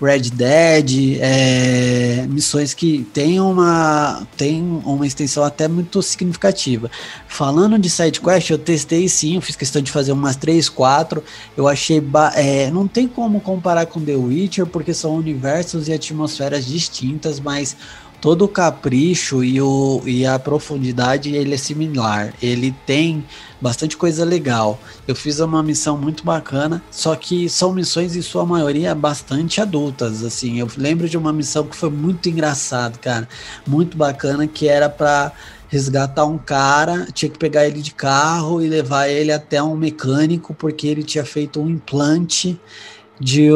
[0.01, 6.89] Red Dead, é, missões que tem uma, tem uma extensão até muito significativa.
[7.27, 11.23] Falando de side quest, eu testei sim, eu fiz questão de fazer umas 3, 4.
[11.57, 12.01] Eu achei.
[12.35, 17.75] É, não tem como comparar com The Witcher, porque são universos e atmosferas distintas, mas
[18.21, 22.33] todo o capricho e, o, e a profundidade ele é similar.
[22.41, 23.23] Ele tem
[23.61, 24.79] bastante coisa legal.
[25.07, 30.23] Eu fiz uma missão muito bacana, só que são missões em sua maioria bastante adultas.
[30.23, 33.27] Assim, eu lembro de uma missão que foi muito engraçado, cara,
[33.65, 35.31] muito bacana, que era para
[35.69, 40.53] resgatar um cara, tinha que pegar ele de carro e levar ele até um mecânico
[40.53, 42.59] porque ele tinha feito um implante
[43.19, 43.49] de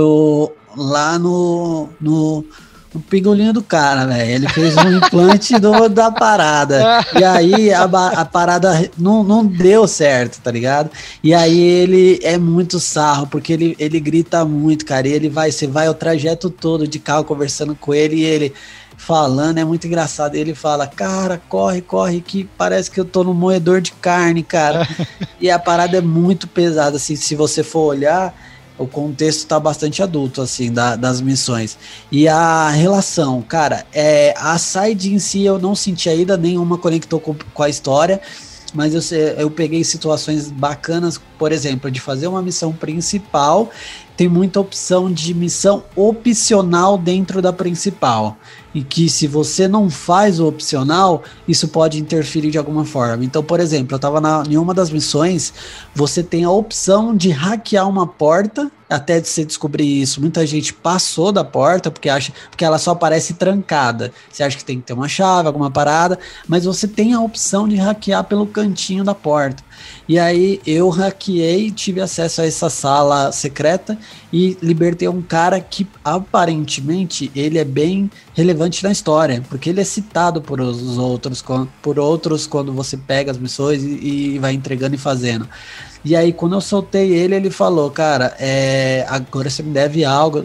[0.78, 2.46] lá no, no
[2.94, 4.32] o pingolinho do cara, velho.
[4.32, 7.04] Ele fez um implante do, da parada.
[7.18, 10.90] E aí a, a parada não, não deu certo, tá ligado?
[11.24, 15.08] E aí ele é muito sarro, porque ele, ele grita muito, cara.
[15.08, 18.54] E ele vai, você vai o trajeto todo de carro conversando com ele e ele
[18.96, 20.36] falando, é muito engraçado.
[20.36, 24.88] Ele fala, cara, corre, corre, que parece que eu tô no moedor de carne, cara.
[25.42, 28.34] e a parada é muito pesada, assim, se você for olhar
[28.78, 31.78] o contexto tá bastante adulto, assim, da, das missões.
[32.12, 37.20] E a relação, cara, é, a side em si eu não senti ainda nenhuma conectou
[37.20, 38.20] com, com a história,
[38.74, 43.70] mas eu, eu peguei situações bacanas, por exemplo, de fazer uma missão principal,
[44.18, 48.38] tem muita opção de missão opcional dentro da principal
[48.74, 53.24] e que se você não faz o opcional, isso pode interferir de alguma forma.
[53.24, 55.54] Então, por exemplo, eu estava em uma das missões,
[55.94, 61.32] você tem a opção de hackear uma porta, até você descobrir isso, muita gente passou
[61.32, 64.12] da porta porque acha porque ela só parece trancada.
[64.30, 67.68] Você acha que tem que ter uma chave, alguma parada, mas você tem a opção
[67.68, 69.64] de hackear pelo cantinho da porta.
[70.08, 73.98] E aí eu hackeei, tive acesso a essa sala secreta
[74.32, 79.84] e libertei um cara que aparentemente ele é bem relevante na história, porque ele é
[79.86, 81.44] citado por os outros,
[81.82, 85.48] por outros quando você pega as missões e, e vai entregando e fazendo.
[86.06, 90.44] E aí, quando eu soltei ele, ele falou, cara, é, agora você me deve algo.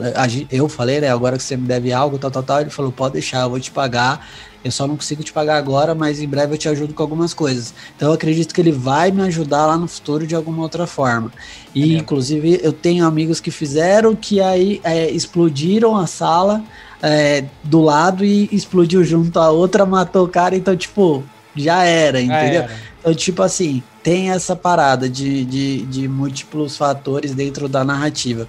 [0.52, 1.09] Eu falei, né?
[1.09, 2.61] Agora que você me deve algo, tal, tal, tal.
[2.61, 4.24] Ele falou, pode deixar, eu vou te pagar.
[4.64, 7.32] Eu só não consigo te pagar agora, mas em breve eu te ajudo com algumas
[7.32, 7.72] coisas.
[7.96, 11.32] Então eu acredito que ele vai me ajudar lá no futuro de alguma outra forma.
[11.74, 16.64] E é inclusive eu tenho amigos que fizeram que aí é, explodiram a sala
[17.02, 21.22] é, do lado e explodiu junto a outra, matou o cara, então, tipo,
[21.54, 22.62] já era, entendeu?
[22.62, 22.88] Era.
[23.00, 28.48] Então, tipo assim, tem essa parada de, de, de múltiplos fatores dentro da narrativa.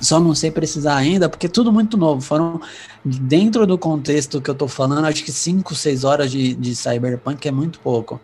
[0.00, 2.20] Só não sei precisar ainda, porque é tudo muito novo.
[2.20, 2.60] Foram,
[3.04, 7.46] dentro do contexto que eu tô falando, acho que 5, 6 horas de, de Cyberpunk
[7.46, 8.20] é muito pouco.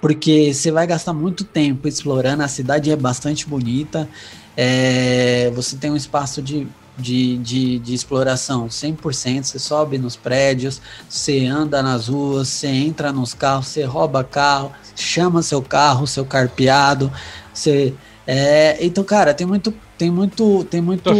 [0.00, 4.08] Porque você vai gastar muito tempo explorando, a cidade é bastante bonita,
[4.56, 6.66] é, você tem um espaço de
[7.00, 9.44] de, de, de exploração 100%.
[9.44, 14.72] Você sobe nos prédios, você anda nas ruas, você entra nos carros, você rouba carro,
[14.94, 17.10] chama seu carro, seu carpeado.
[17.52, 17.94] Você,
[18.26, 19.72] é, então, cara, tem muito.
[19.96, 20.64] Tem muito.
[20.64, 21.10] Tem muito.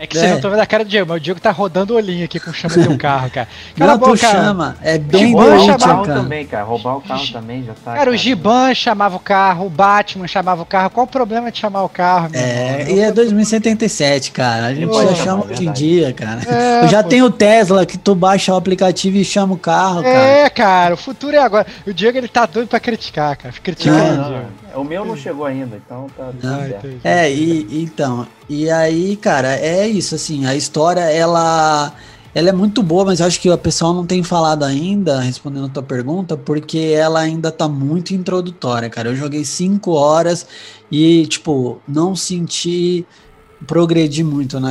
[0.00, 0.20] É que é.
[0.20, 2.24] vocês não estão vendo a cara do Diego, mas o Diego tá rodando o olhinho
[2.24, 3.46] aqui com chama de um carro, cara.
[3.76, 4.74] Cala não, boca, chama.
[4.80, 6.20] É bem Giban chamava cara.
[6.22, 6.64] também, cara.
[6.64, 7.80] Roubar o carro também já tá.
[7.84, 10.88] Cara, cara, o Giban chamava o carro, o Batman chamava o carro.
[10.88, 12.30] Qual o problema de chamar o carro?
[12.32, 12.96] É, irmão?
[12.96, 14.68] e é 2077, cara.
[14.68, 16.40] A gente Pô, já chama é hoje em dia, cara.
[16.48, 17.08] É, Eu já pô.
[17.10, 20.16] tenho o Tesla que tu baixa o aplicativo e chama o carro, cara.
[20.16, 21.66] É, cara, o futuro é agora.
[21.86, 23.54] O Diego ele tá doido pra criticar, cara.
[23.62, 24.59] Critica não, não, Diego.
[24.74, 26.30] O meu não chegou ainda, então tá.
[26.42, 26.60] Não,
[27.04, 31.92] é, e então, e aí, cara, é isso, assim, a história, ela
[32.32, 35.66] ela é muito boa, mas eu acho que o pessoal não tem falado ainda, respondendo
[35.66, 39.08] a tua pergunta, porque ela ainda tá muito introdutória, cara.
[39.08, 40.46] Eu joguei cinco horas
[40.92, 43.04] e, tipo, não senti
[43.66, 44.70] progredir muito na,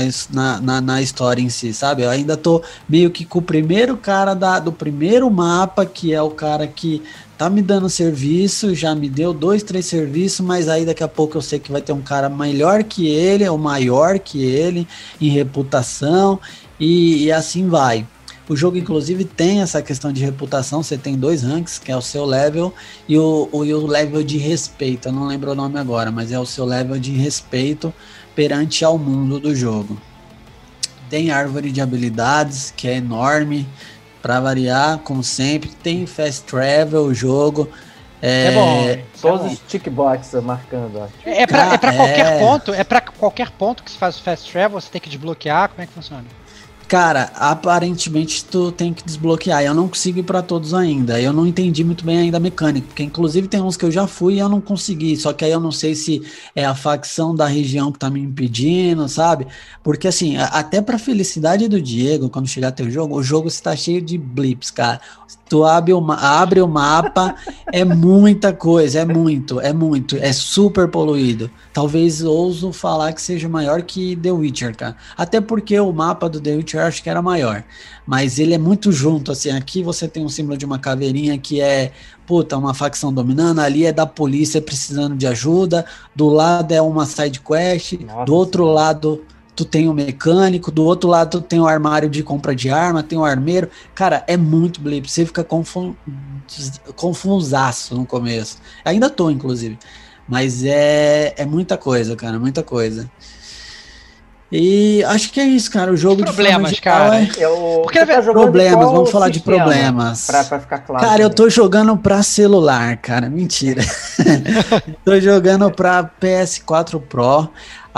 [0.62, 2.04] na, na, história em si, sabe?
[2.04, 6.22] Eu ainda tô meio que com o primeiro cara da, do primeiro mapa, que é
[6.22, 7.04] o cara que
[7.40, 11.38] tá me dando serviço, já me deu dois, três serviços, mas aí daqui a pouco
[11.38, 14.86] eu sei que vai ter um cara melhor que ele, ou maior que ele,
[15.22, 16.38] em reputação,
[16.78, 18.06] e, e assim vai.
[18.50, 20.84] O jogo, inclusive, tem essa questão de reputação.
[20.84, 22.74] Você tem dois ranks, que é o seu level
[23.08, 25.08] e o, o, e o level de respeito.
[25.08, 27.94] Eu não lembro o nome agora, mas é o seu level de respeito
[28.36, 29.98] perante ao mundo do jogo.
[31.10, 33.66] Tem árvore de habilidades, que é enorme.
[34.22, 37.70] Para variar, como sempre, tem fast travel o jogo.
[38.22, 39.04] É, é bom.
[39.22, 41.10] Todos é os tickboxes marcando.
[41.26, 42.40] É, é para é pra qualquer é.
[42.40, 45.70] ponto, é para qualquer ponto que se faz o fast travel, você tem que desbloquear,
[45.70, 46.26] como é que funciona?
[46.90, 49.62] Cara, aparentemente tu tem que desbloquear.
[49.62, 51.22] Eu não consigo ir para todos ainda.
[51.22, 54.08] Eu não entendi muito bem ainda a mecânica, porque inclusive tem uns que eu já
[54.08, 55.16] fui e eu não consegui.
[55.16, 56.20] Só que aí eu não sei se
[56.56, 59.46] é a facção da região que tá me impedindo, sabe?
[59.84, 64.02] Porque assim, até pra felicidade do Diego, quando chegar teu jogo, o jogo está cheio
[64.02, 65.00] de blips, cara.
[65.50, 67.36] Tu abre o, abre o mapa,
[67.74, 71.50] é muita coisa, é muito, é muito, é super poluído.
[71.74, 74.96] Talvez ouso falar que seja maior que The Witcher, cara.
[75.18, 77.64] Até porque o mapa do The Witcher eu acho que era maior.
[78.06, 79.50] Mas ele é muito junto, assim.
[79.50, 81.92] Aqui você tem um símbolo de uma caveirinha que é,
[82.26, 83.60] puta, uma facção dominando.
[83.60, 85.86] Ali é da polícia precisando de ajuda.
[86.16, 87.94] Do lado é uma side quest.
[88.00, 89.24] Nossa, do outro lado
[89.60, 93.04] tu tem o mecânico, do outro lado tu tem o armário de compra de arma,
[93.04, 93.70] tem o armeiro.
[93.94, 95.94] Cara, é muito blip, você fica confun...
[96.96, 98.58] confusaço no começo.
[98.86, 99.78] Ainda tô, inclusive.
[100.26, 103.12] Mas é, é muita coisa, cara, muita coisa.
[104.50, 105.92] E acho que é isso, cara.
[105.92, 107.20] O jogo problemas, de cara.
[107.20, 107.30] É...
[107.38, 107.82] Eu...
[107.84, 110.26] Porque tá problemas, vamos falar de problemas.
[110.26, 111.06] Pra, pra ficar claro.
[111.06, 113.30] Cara, eu tô jogando pra celular, cara.
[113.30, 113.84] Mentira.
[115.04, 117.50] tô jogando pra PS4 Pro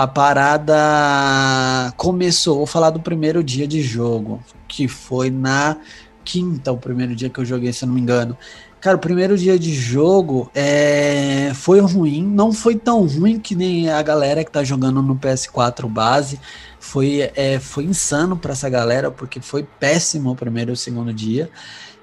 [0.02, 5.76] a parada começou, vou falar do primeiro dia de jogo, que foi na
[6.24, 8.36] quinta o primeiro dia que eu joguei, se eu não me engano.
[8.80, 13.88] Cara, o primeiro dia de jogo é, foi ruim, não foi tão ruim que nem
[13.90, 16.40] a galera que tá jogando no PS4 base.
[16.80, 21.14] Foi, é, foi insano para essa galera, porque foi péssimo o primeiro e o segundo
[21.14, 21.48] dia.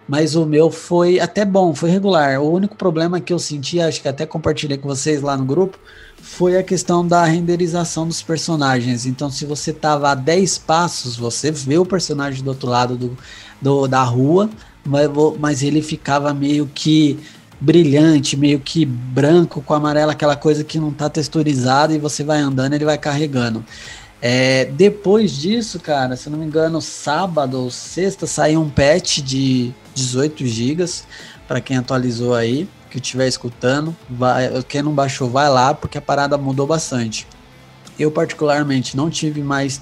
[0.08, 2.42] Mas o meu foi até bom, foi regular.
[2.42, 5.78] O único problema que eu senti, acho que até compartilhei com vocês lá no grupo,
[6.22, 9.06] foi a questão da renderização dos personagens.
[9.06, 13.18] Então, se você tava a 10 passos, você vê o personagem do outro lado do,
[13.62, 14.50] do da rua,
[14.86, 15.10] mas,
[15.40, 17.20] mas ele ficava meio que
[17.60, 22.40] brilhante, meio que branco com amarelo, aquela coisa que não tá texturizada e você vai
[22.40, 23.64] andando, ele vai carregando.
[24.22, 29.74] É, depois disso, cara, se não me engano, sábado ou sexta saiu um patch de
[29.96, 30.86] 18 GB
[31.48, 36.02] para quem atualizou aí, que estiver escutando, vai, quem não baixou vai lá porque a
[36.02, 37.28] parada mudou bastante.
[37.98, 39.82] Eu particularmente não tive mais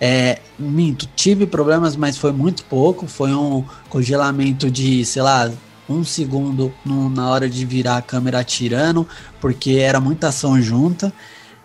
[0.00, 3.06] é, minto, tive problemas, mas foi muito pouco.
[3.06, 5.50] Foi um congelamento de, sei lá,
[5.88, 9.06] um segundo no, na hora de virar a câmera atirando,
[9.40, 11.12] porque era muita ação junta.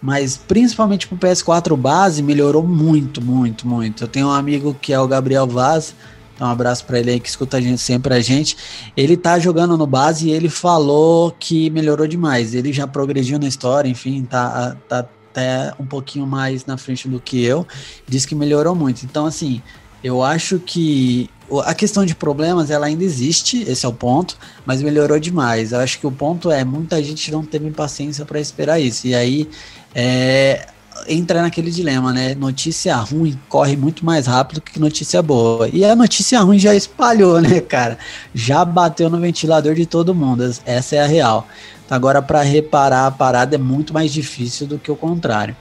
[0.01, 4.03] Mas principalmente pro PS4 base melhorou muito, muito, muito.
[4.03, 5.93] Eu tenho um amigo que é o Gabriel Vaz,
[6.41, 8.57] então um abraço para ele aí que escuta a gente sempre a gente.
[8.97, 12.55] Ele tá jogando no base e ele falou que melhorou demais.
[12.55, 17.19] Ele já progrediu na história, enfim, tá, tá até um pouquinho mais na frente do
[17.19, 17.67] que eu.
[18.07, 19.03] Diz que melhorou muito.
[19.03, 19.61] Então, assim,
[20.03, 21.29] eu acho que
[21.63, 24.35] a questão de problemas ela ainda existe, esse é o ponto,
[24.65, 25.73] mas melhorou demais.
[25.73, 29.05] Eu acho que o ponto é muita gente não teve paciência para esperar isso.
[29.05, 29.47] E aí
[29.93, 30.65] é,
[31.07, 32.35] entra naquele dilema, né?
[32.35, 35.69] Notícia ruim corre muito mais rápido que notícia boa.
[35.71, 37.97] E a notícia ruim já espalhou, né, cara?
[38.33, 40.43] Já bateu no ventilador de todo mundo.
[40.65, 41.47] Essa é a real.
[41.89, 45.55] Agora, para reparar a parada é muito mais difícil do que o contrário.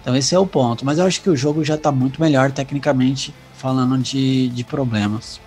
[0.00, 0.84] Então, esse é o ponto.
[0.84, 5.40] Mas eu acho que o jogo já está muito melhor tecnicamente falando de, de problemas.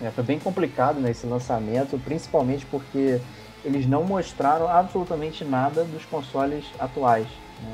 [0.00, 3.20] É, foi bem complicado né, lançamento, principalmente porque
[3.64, 7.26] eles não mostraram absolutamente nada dos consoles atuais.
[7.62, 7.72] Né?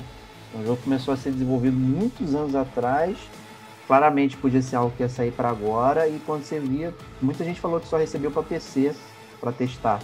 [0.61, 3.19] O jogo começou a ser desenvolvido muitos anos atrás,
[3.87, 7.61] claramente podia ser algo que ia sair para agora, e quando você via, muita gente
[7.61, 8.95] falou que só recebeu para PC
[9.41, 10.01] para testar.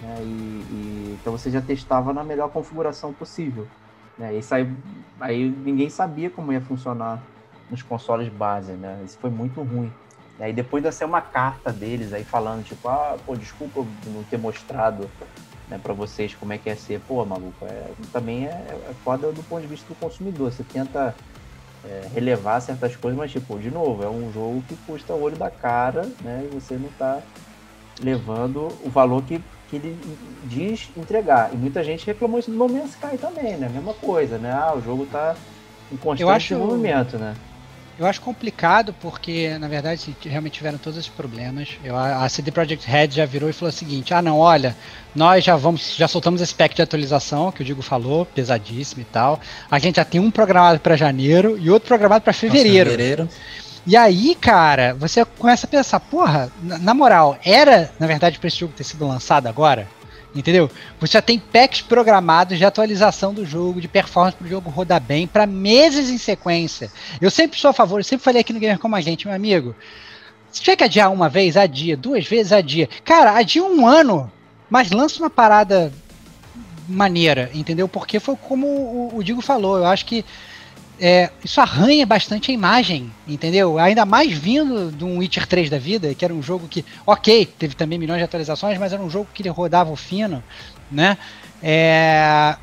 [0.00, 0.16] Né?
[0.20, 3.66] E, e, então você já testava na melhor configuração possível.
[4.16, 4.36] Né?
[4.36, 4.68] E saiu,
[5.20, 7.22] aí ninguém sabia como ia funcionar
[7.70, 9.02] nos consoles base, né?
[9.04, 9.92] Isso foi muito ruim.
[10.38, 14.38] Aí depois de ser uma carta deles aí falando, tipo, ah, pô, desculpa não ter
[14.38, 15.08] mostrado
[15.68, 19.32] né, para vocês como é que é ser, pô, maluco, é, também é, é foda
[19.32, 20.52] do ponto de vista do consumidor.
[20.52, 21.14] Você tenta
[21.84, 25.36] é, relevar certas coisas, mas tipo, de novo, é um jogo que custa o olho
[25.36, 26.46] da cara, né?
[26.50, 27.20] E você não tá
[28.00, 29.98] levando o valor que, que ele
[30.44, 31.52] diz entregar.
[31.52, 33.68] E muita gente reclamou isso do No Man's Sky também, né?
[33.68, 34.52] Mesma coisa, né?
[34.52, 35.34] Ah, o jogo tá
[35.90, 36.54] em constante acho...
[36.54, 37.34] desenvolvimento, né?
[37.98, 41.78] Eu acho complicado porque, na verdade, realmente tiveram todos esses problemas.
[41.82, 44.76] Eu, a CD Projekt Red já virou e falou o seguinte: ah, não, olha,
[45.14, 49.04] nós já vamos, já soltamos esse pack de atualização que o Digo falou, pesadíssimo e
[49.06, 49.40] tal.
[49.70, 52.90] A gente já tem um programado para janeiro e outro programado para fevereiro.
[52.90, 53.28] fevereiro.
[53.86, 58.48] E aí, cara, você começa a pensar, porra, na, na moral, era, na verdade, para
[58.48, 59.88] esse jogo ter sido lançado agora?
[60.36, 60.70] Entendeu?
[61.00, 65.00] Você já tem packs programados de atualização do jogo, de performance para o jogo rodar
[65.00, 66.90] bem, para meses em sequência.
[67.20, 69.34] Eu sempre sou a favor, eu sempre falei aqui no Gamer Como a Gente, meu
[69.34, 69.74] amigo.
[70.50, 71.96] Se tiver que adiar uma vez, adia.
[71.96, 72.88] Duas vezes, adia.
[73.04, 74.30] Cara, adia um ano,
[74.68, 75.92] mas lança uma parada
[76.88, 77.88] maneira, entendeu?
[77.88, 79.78] Porque foi como o, o Digo falou.
[79.78, 80.24] Eu acho que
[81.00, 83.78] é, isso arranha bastante a imagem, entendeu?
[83.78, 87.46] Ainda mais vindo de um Witcher 3 da vida, que era um jogo que, ok,
[87.46, 90.42] teve também milhões de atualizações, mas era um jogo que ele rodava o fino,
[90.90, 91.18] né?
[91.62, 92.56] É,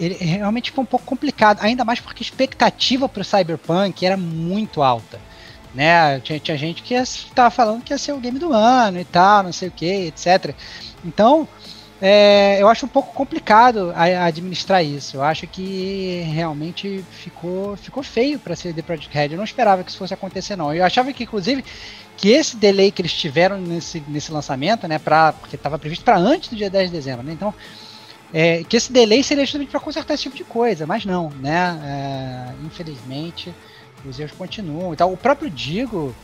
[0.00, 4.16] ele realmente ficou um pouco complicado, ainda mais porque a expectativa para o Cyberpunk era
[4.16, 5.20] muito alta.
[5.74, 6.20] Né?
[6.20, 9.42] Tinha, tinha gente que estava falando que ia ser o game do ano e tal,
[9.42, 10.54] não sei o que, etc.
[11.04, 11.48] Então,
[12.06, 15.16] é, eu acho um pouco complicado a, administrar isso.
[15.16, 19.28] Eu acho que realmente ficou, ficou feio para ser The Project Red.
[19.30, 20.74] Eu não esperava que isso fosse acontecer, não.
[20.74, 21.64] Eu achava que, inclusive,
[22.14, 26.18] que esse delay que eles tiveram nesse, nesse lançamento, né, pra, porque estava previsto para
[26.18, 27.54] antes do dia 10 de dezembro, né, então,
[28.34, 31.80] é, que esse delay seria justamente para consertar esse tipo de coisa, mas não, né,
[31.86, 33.54] é, infelizmente,
[34.04, 34.92] os erros continuam.
[34.92, 36.14] Então, o próprio Digo,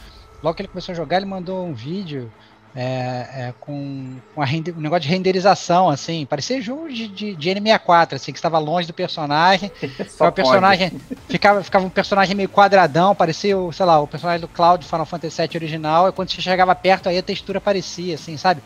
[0.42, 2.30] logo que ele começou a jogar, ele mandou um vídeo
[2.74, 7.50] é, é, com, com render, um negócio de renderização, assim, parecia jogo de, de, de
[7.50, 9.70] N64, assim, que estava longe do personagem.
[10.20, 10.92] o personagem
[11.28, 15.06] ficava, ficava um personagem meio quadradão, parecia, o, sei lá, o personagem do Cloud Final
[15.06, 18.62] Fantasy VII original, e quando você chegava perto aí a textura aparecia, assim, sabe?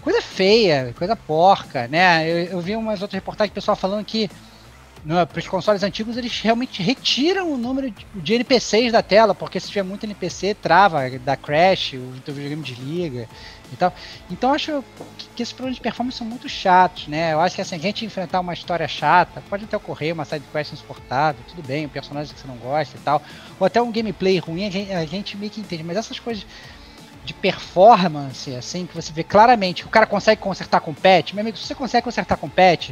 [0.00, 2.28] Coisa feia, coisa porca, né?
[2.28, 4.30] Eu, eu vi umas outras reportagens do pessoal falando que
[5.30, 9.68] para os consoles antigos, eles realmente retiram o número de, NPCs da tela, porque se
[9.68, 13.26] tiver muito NPC, trava, dá crash, o teu videogame desliga
[13.72, 13.94] e tal.
[14.30, 14.84] Então acho
[15.16, 17.32] que, que esses problemas de performance são muito chatos, né?
[17.32, 20.44] Eu acho que assim, a gente enfrentar uma história chata, pode até ocorrer uma side
[20.52, 23.22] quest insuportável, tudo bem, um personagem que você não gosta e tal,
[23.58, 26.44] ou até um gameplay ruim, a gente, a gente meio que entende, mas essas coisas
[27.24, 31.40] de performance, assim, que você vê claramente que o cara consegue consertar com patch, meu
[31.40, 32.90] amigo, se você consegue consertar com patch,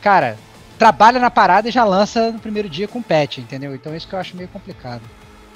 [0.00, 0.36] cara,
[0.78, 3.74] trabalha na parada e já lança no primeiro dia com patch, entendeu?
[3.74, 5.02] Então isso que eu acho meio complicado.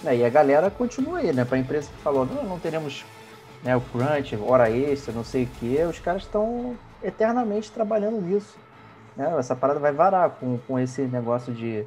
[0.05, 1.45] É, e a galera continua aí, né?
[1.45, 3.05] Pra empresa que falou, não, não teremos
[3.63, 8.57] né, o crunch, hora extra, não sei o que, os caras estão eternamente trabalhando nisso.
[9.17, 9.33] Né?
[9.39, 11.85] Essa parada vai varar com, com esse negócio de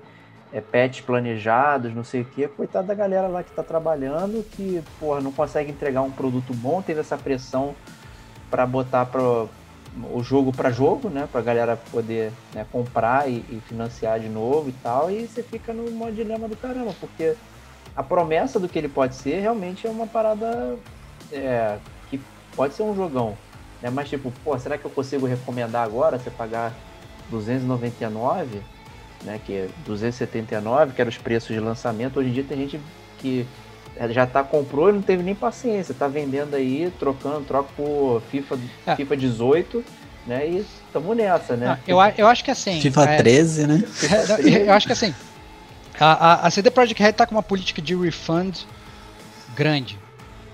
[0.53, 2.47] é, patch planejados, não sei o que.
[2.47, 6.81] Coitado da galera lá que está trabalhando, que porra, não consegue entregar um produto bom,
[6.81, 7.75] teve essa pressão
[8.49, 9.49] para botar pro,
[10.13, 11.27] o jogo para jogo, né?
[11.31, 15.09] Para a galera poder né, comprar e, e, financiar de novo e tal.
[15.09, 17.35] E você fica no dilema do caramba, porque
[17.95, 20.77] a promessa do que ele pode ser realmente é uma parada
[21.31, 21.77] é,
[22.09, 22.19] que
[22.55, 23.37] pode ser um jogão.
[23.81, 23.89] Né?
[23.89, 26.73] Mas tipo, pô, será que eu consigo recomendar agora você pagar
[27.29, 28.61] 299?
[29.25, 32.19] né, que é 279, que eram os preços de lançamento.
[32.19, 32.79] Hoje em dia tem gente
[33.17, 33.45] que
[34.09, 38.59] já tá comprou e não teve nem paciência, tá vendendo aí, trocando, troca por FIFA,
[38.85, 38.95] é.
[38.95, 39.85] FIFA 18,
[40.27, 40.47] né?
[40.47, 41.79] E estamos nessa, né?
[41.87, 42.81] eu, eu acho que assim.
[42.81, 43.83] FIFA é, 13, né?
[44.67, 45.13] eu acho que assim.
[45.99, 48.65] A, a, a CD Projekt Red tá com uma política de refund
[49.55, 49.97] grande.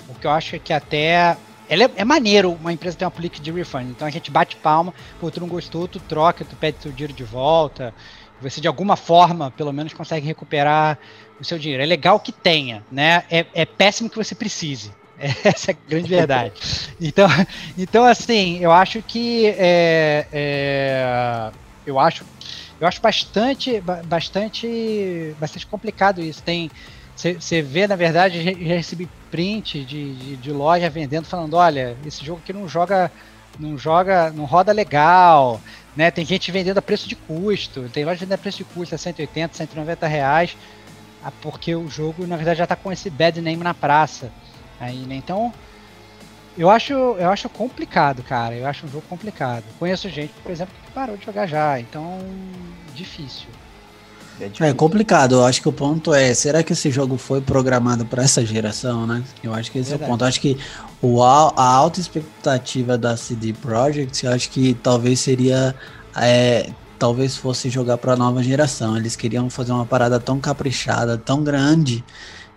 [0.07, 1.35] O que eu acho é que até
[1.79, 3.89] é, é, maneiro uma empresa ter uma política de refund.
[3.89, 7.13] Então a gente bate palma, pô, tu não gostou, tu troca, tu pede teu dinheiro
[7.13, 7.93] de volta
[8.41, 10.97] você de alguma forma, pelo menos, consegue recuperar
[11.39, 11.83] o seu dinheiro.
[11.83, 13.23] É legal que tenha, né?
[13.29, 14.91] É, é péssimo que você precise.
[15.43, 16.53] Essa é a grande verdade.
[16.99, 17.27] Então,
[17.77, 21.51] então assim, eu acho que é, é,
[21.85, 22.25] eu acho
[22.79, 26.41] eu acho bastante bastante bastante complicado isso.
[26.41, 26.71] Tem
[27.15, 32.23] você vê, na verdade, já recebi print de, de, de, loja vendendo falando, olha, esse
[32.23, 33.11] jogo aqui não joga
[33.59, 35.59] não joga, não roda legal,
[35.95, 36.09] né?
[36.09, 38.97] Tem gente vendendo a preço de custo, tem loja vendendo a preço de custo a
[38.97, 40.57] 180, 190 reais,
[41.23, 44.31] ah, porque o jogo na verdade já está com esse bad name na praça.
[44.79, 45.15] Aí, né?
[45.15, 45.53] Então,
[46.57, 48.55] eu acho, eu acho complicado, cara.
[48.55, 49.63] Eu acho um jogo complicado.
[49.79, 52.19] Conheço gente, por exemplo, que parou de jogar já, então
[52.93, 53.47] difícil.
[54.41, 55.35] É, é, complicado.
[55.35, 59.05] Eu acho que o ponto é, será que esse jogo foi programado para essa geração,
[59.05, 59.23] né?
[59.43, 60.03] Eu acho que esse Verdade.
[60.03, 60.23] é o ponto.
[60.23, 60.57] Eu acho que
[61.01, 65.75] o, a alta expectativa da CD Projekt, eu acho que talvez seria
[66.15, 68.95] é, talvez fosse jogar para a nova geração.
[68.95, 72.03] Eles queriam fazer uma parada tão caprichada, tão grande,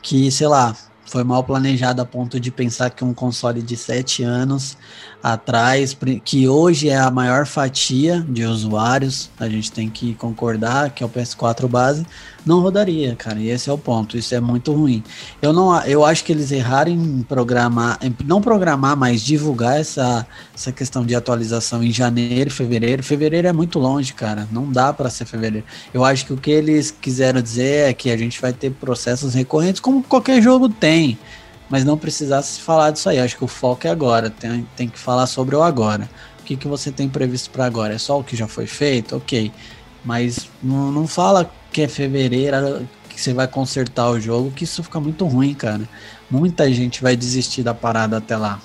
[0.02, 0.76] que, sei lá,
[1.14, 4.76] foi mal planejado a ponto de pensar que um console de 7 anos
[5.22, 11.04] atrás, que hoje é a maior fatia de usuários, a gente tem que concordar que
[11.04, 12.04] é o PS4 base,
[12.44, 13.38] não rodaria, cara.
[13.40, 14.18] E esse é o ponto.
[14.18, 15.02] Isso é muito ruim.
[15.40, 20.26] Eu não, eu acho que eles erraram em programar, em não programar, mas divulgar essa,
[20.54, 23.02] essa questão de atualização em janeiro, fevereiro.
[23.02, 24.46] Fevereiro é muito longe, cara.
[24.52, 25.66] Não dá para ser fevereiro.
[25.92, 29.32] Eu acho que o que eles quiseram dizer é que a gente vai ter processos
[29.32, 31.03] recorrentes, como qualquer jogo tem.
[31.68, 33.18] Mas não precisasse falar disso aí.
[33.18, 34.30] Acho que o foco é agora.
[34.30, 36.08] Tem, tem que falar sobre o agora.
[36.40, 37.94] O que, que você tem previsto para agora?
[37.94, 39.16] É só o que já foi feito?
[39.16, 39.50] Ok.
[40.04, 44.82] Mas não, não fala que é fevereiro, que você vai consertar o jogo, que isso
[44.82, 45.88] fica muito ruim, cara.
[46.30, 48.60] Muita gente vai desistir da parada até lá.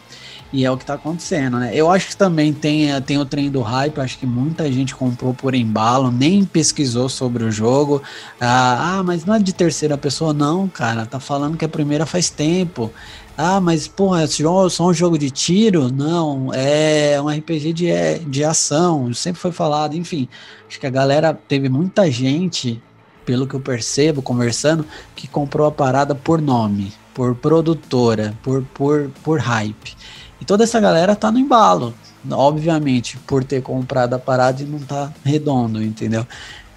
[0.52, 1.72] E é o que tá acontecendo, né?
[1.74, 5.32] Eu acho que também tem, tem o trem do hype, acho que muita gente comprou
[5.32, 8.02] por embalo, nem pesquisou sobre o jogo.
[8.42, 11.06] Ah, ah, mas não é de terceira pessoa, não, cara.
[11.06, 12.92] Tá falando que a primeira faz tempo.
[13.38, 15.90] Ah, mas porra, é só um jogo de tiro?
[15.92, 20.28] Não, é um RPG de, de ação, sempre foi falado, enfim.
[20.68, 22.82] Acho que a galera teve muita gente
[23.26, 24.84] pelo que eu percebo, conversando,
[25.16, 29.96] que comprou a parada por nome, por produtora, por, por, por hype.
[30.40, 31.94] E toda essa galera tá no embalo,
[32.32, 36.26] obviamente, por ter comprado a parada e não tá redondo, entendeu?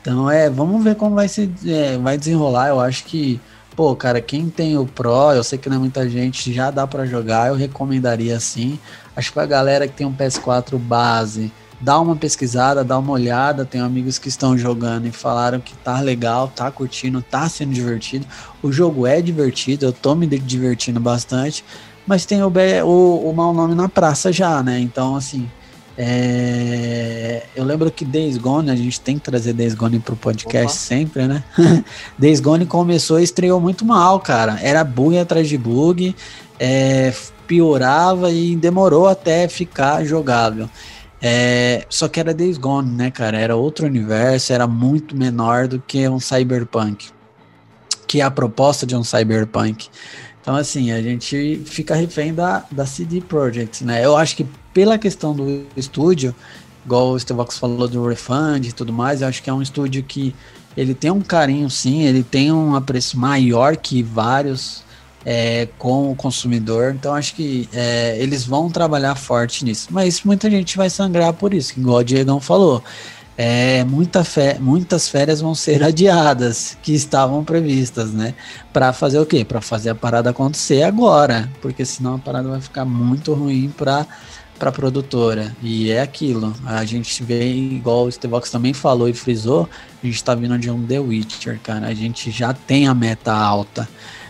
[0.00, 2.68] Então é, vamos ver como vai se é, vai desenrolar.
[2.68, 3.40] Eu acho que,
[3.76, 6.86] pô, cara, quem tem o Pro, eu sei que não é muita gente, já dá
[6.86, 8.78] para jogar, eu recomendaria sim.
[9.14, 11.52] Acho que a galera que tem um PS4 base,
[11.82, 13.64] dá uma pesquisada, dá uma olhada.
[13.64, 18.26] Tenho amigos que estão jogando e falaram que tá legal, tá curtindo, tá sendo divertido.
[18.62, 21.64] O jogo é divertido, eu tô me divertindo bastante,
[22.07, 22.53] mas tem o,
[22.84, 24.78] o, o mau nome na praça já, né?
[24.78, 25.48] Então, assim,
[25.96, 27.42] é...
[27.55, 30.74] Eu lembro que Days Gone, a gente tem que trazer Days Gone pro podcast Opa.
[30.76, 31.44] sempre, né?
[32.18, 34.59] Days Gone começou e estreou muito mal, cara.
[34.62, 36.14] Era bug atrás de bug,
[36.59, 37.12] é...
[37.46, 40.68] piorava e demorou até ficar jogável.
[41.24, 43.38] É, só que era Days Gone, né, cara?
[43.38, 47.11] Era outro universo, era muito menor do que um Cyberpunk.
[48.09, 49.88] Que é a proposta de um Cyberpunk.
[50.43, 54.05] Então, assim, a gente fica refém da, da CD Projekt, né?
[54.05, 56.34] Eu acho que pela questão do estúdio,
[56.84, 60.03] igual o Stevox falou do Refund e tudo mais, eu acho que é um estúdio
[60.03, 60.34] que
[60.76, 64.82] ele tem um carinho, sim, ele tem um apreço maior que vários
[65.24, 66.95] é, com o consumidor.
[66.99, 69.88] Então acho que é, eles vão trabalhar forte nisso.
[69.90, 72.82] Mas muita gente vai sangrar por isso, igual o Diegão falou.
[73.36, 78.34] É, muita fé, muitas férias vão ser adiadas que estavam previstas, né?
[78.72, 79.44] Para fazer o quê?
[79.44, 84.06] Para fazer a parada acontecer agora, porque senão a parada vai ficar muito ruim para
[84.62, 85.52] para produtora.
[85.60, 86.54] E é aquilo.
[86.64, 89.68] A gente vê, igual o Stevox também falou e frisou,
[90.00, 91.88] a gente está vindo de um The Witcher, cara.
[91.88, 93.88] A gente já tem a meta alta.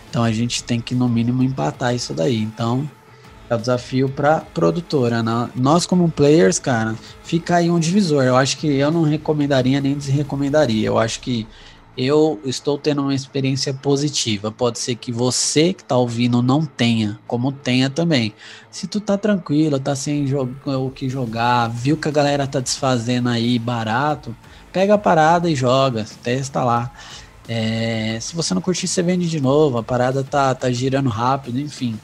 [0.09, 2.39] Então a gente tem que, no mínimo, empatar isso daí.
[2.39, 2.89] Então,
[3.53, 5.23] é o desafio para produtora.
[5.23, 5.51] Né?
[5.55, 8.25] Nós, como players, cara, fica aí um divisor.
[8.25, 10.87] Eu acho que eu não recomendaria nem desrecomendaria.
[10.87, 11.47] Eu acho que
[11.97, 14.51] eu estou tendo uma experiência positiva.
[14.51, 18.33] Pode ser que você que está ouvindo não tenha, como tenha também.
[18.71, 23.29] Se tu tá tranquilo, tá sem o que jogar, viu que a galera tá desfazendo
[23.29, 24.35] aí barato,
[24.73, 26.91] pega a parada e joga, testa lá.
[27.47, 29.77] É, se você não curtir, você vende de novo.
[29.77, 31.99] A parada tá, tá girando rápido, enfim.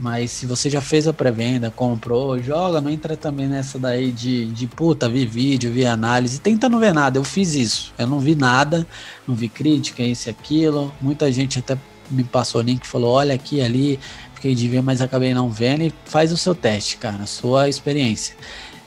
[0.00, 4.46] Mas se você já fez a pré-venda, comprou, joga, não entra também nessa daí de,
[4.46, 7.18] de puta, vi vídeo, vi análise, tenta não ver nada.
[7.18, 7.92] Eu fiz isso.
[7.98, 8.86] Eu não vi nada,
[9.28, 10.90] não vi crítica, isso e aquilo.
[11.02, 11.76] Muita gente até
[12.10, 14.00] me passou link e falou: olha aqui, ali,
[14.34, 15.82] fiquei de ver, mas acabei não vendo.
[15.82, 18.34] E faz o seu teste, cara, a sua experiência.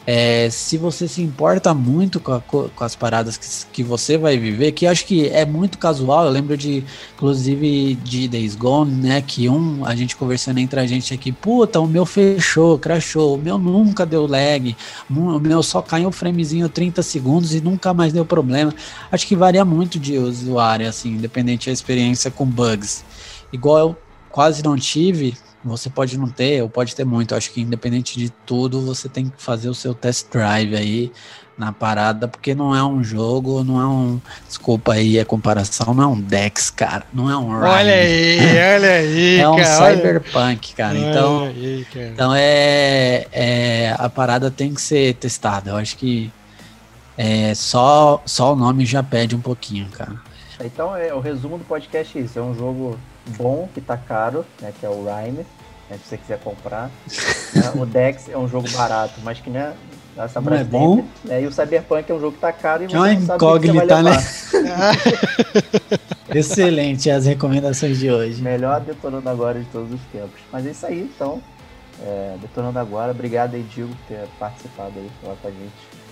[0.06, 4.38] É, se você se importa muito com, a, com as paradas que, que, você vai
[4.38, 6.84] viver, que acho que é muito casual, eu lembro de,
[7.16, 11.80] inclusive, de Days Gone, né, que um, a gente conversando entre a gente aqui, puta,
[11.80, 14.76] o meu fechou, crashou, o meu nunca deu lag,
[15.10, 18.74] o meu só caiu um framezinho 30 segundos e nunca mais deu problema.
[19.10, 23.06] Acho que varia muito de usuário, assim, independente da experiência com bugs.
[23.54, 23.98] Igual eu
[24.30, 27.34] quase não tive, você pode não ter, ou pode ter muito.
[27.34, 31.12] Eu acho que independente de tudo, você tem que fazer o seu test drive aí
[31.58, 34.20] na parada, porque não é um jogo, não é um.
[34.48, 37.06] Desculpa aí a comparação, não é um Dex, cara.
[37.14, 37.72] Não é um Ryan.
[37.72, 38.40] Olha aí,
[38.76, 39.40] olha aí.
[39.40, 40.98] é um cara, cyberpunk, cara.
[40.98, 42.08] Então, aí, cara.
[42.08, 43.96] então é, é.
[43.98, 45.72] A parada tem que ser testada.
[45.72, 46.32] Eu acho que
[47.18, 50.16] é, só, só o nome já pede um pouquinho, cara.
[50.64, 52.40] Então é o resumo do podcast é isso.
[52.40, 52.98] É um jogo
[53.38, 55.46] bom, que tá caro, né, que é o Rhyme,
[55.90, 56.90] né, se você quiser comprar.
[57.56, 59.74] né, o Dex é um jogo barato, mas que né,
[60.18, 61.06] essa não é bom.
[61.24, 63.22] Né, e o Cyberpunk é um jogo que tá caro e você é uma não
[63.22, 64.18] sabe incógnita, né?
[66.34, 68.42] Excelente as recomendações de hoje.
[68.42, 70.40] Melhor detonando agora de todos os tempos.
[70.52, 71.42] Mas é isso aí, então.
[72.02, 73.12] É, detonando agora.
[73.12, 76.04] Obrigado aí, Diego, por ter participado aí, falar com a gente.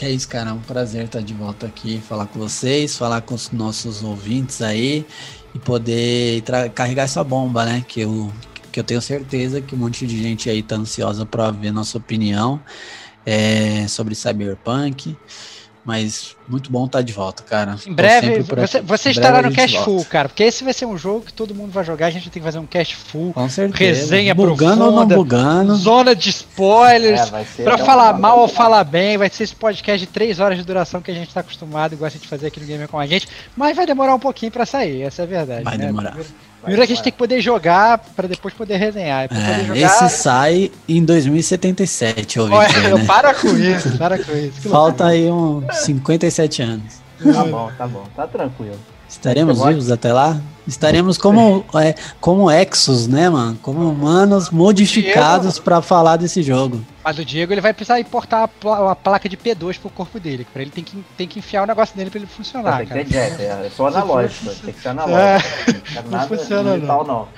[0.00, 0.48] Que é isso, cara.
[0.48, 4.62] É um prazer estar de volta aqui, falar com vocês, falar com os nossos ouvintes
[4.62, 5.04] aí
[5.54, 6.42] e poder
[6.74, 7.84] carregar essa bomba, né?
[7.86, 8.32] Que eu,
[8.72, 11.98] que eu tenho certeza que um monte de gente aí tá ansiosa para ver nossa
[11.98, 12.58] opinião
[13.26, 15.14] é, sobre Cyberpunk.
[15.84, 17.76] Mas muito bom estar tá de volta, cara.
[17.86, 21.22] Em breve, você, você estará no Cast Full, cara, porque esse vai ser um jogo
[21.22, 22.06] que todo mundo vai jogar.
[22.06, 23.32] A gente tem que fazer um Cast Full.
[23.32, 24.00] Com certeza.
[24.00, 25.74] Resenha bugando profunda, ou não bugando.
[25.76, 27.32] Zona de spoilers.
[27.58, 29.16] É, pra falar mal ou falar bem.
[29.16, 31.96] Vai ser esse podcast de 3 horas de duração que a gente tá acostumado e
[31.96, 33.26] gosta de fazer aqui no Gamer com a gente.
[33.56, 35.64] Mas vai demorar um pouquinho pra sair, essa é a verdade.
[35.64, 35.86] Vai né?
[35.86, 36.10] demorar.
[36.10, 39.24] Primeiro a gente tem que poder jogar para depois poder resenhar.
[39.24, 39.80] É, poder jogar...
[39.80, 43.04] Esse sai em 2077, eu ouvi dizer, né?
[43.08, 44.68] Para com isso, para com isso.
[44.68, 47.00] Falta aí uns 57 anos.
[47.22, 48.78] Tá bom, tá bom, tá tranquilo.
[49.10, 50.40] Estaremos vivos até lá?
[50.64, 53.58] Estaremos como, é, como Exos, né, mano?
[53.60, 56.80] Como humanos modificados para falar desse jogo.
[57.02, 60.46] Mas o Diego ele vai precisar importar a, placa de P2 pro corpo dele.
[60.52, 62.86] Pra ele tem que, tem que enfiar o negócio dele pra ele funcionar.
[62.86, 64.54] Tem que ter é, é só analógico.
[64.64, 65.50] tem que ser analógico.
[65.90, 67.28] É, não, não funciona digital, não.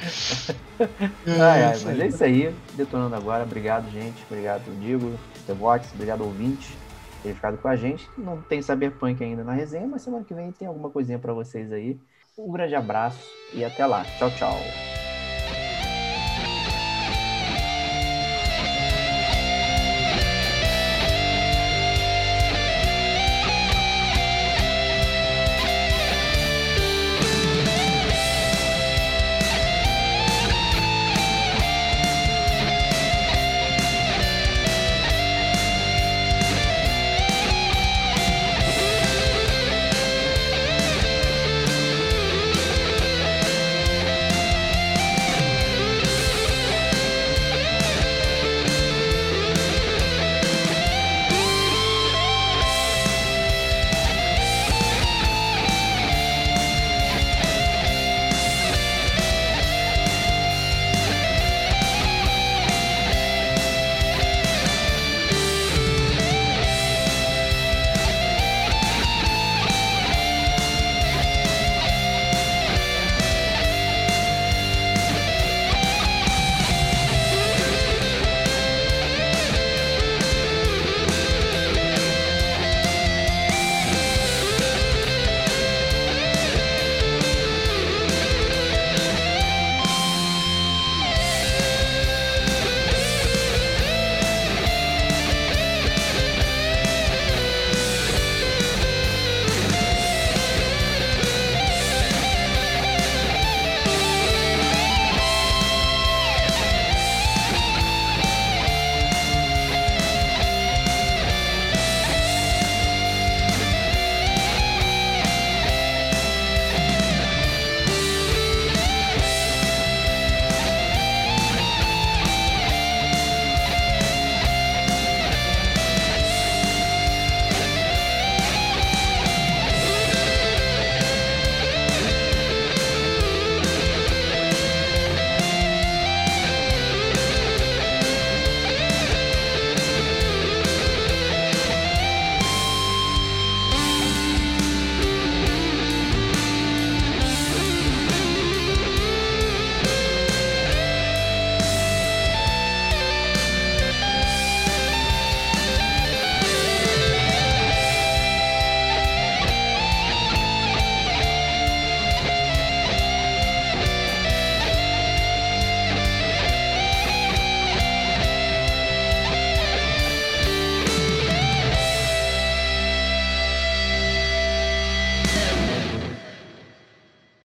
[1.26, 1.44] não.
[1.46, 2.54] é, é, mas é isso aí.
[2.74, 3.44] Detonando agora.
[3.44, 4.22] Obrigado, gente.
[4.30, 5.54] Obrigado, Diego, The.
[5.94, 6.81] Obrigado, ouvinte
[7.22, 8.08] ter ficado com a gente.
[8.18, 11.72] Não tem Cyberpunk ainda na resenha, mas semana que vem tem alguma coisinha para vocês
[11.72, 11.98] aí.
[12.36, 14.04] Um grande abraço e até lá.
[14.18, 15.01] Tchau, tchau.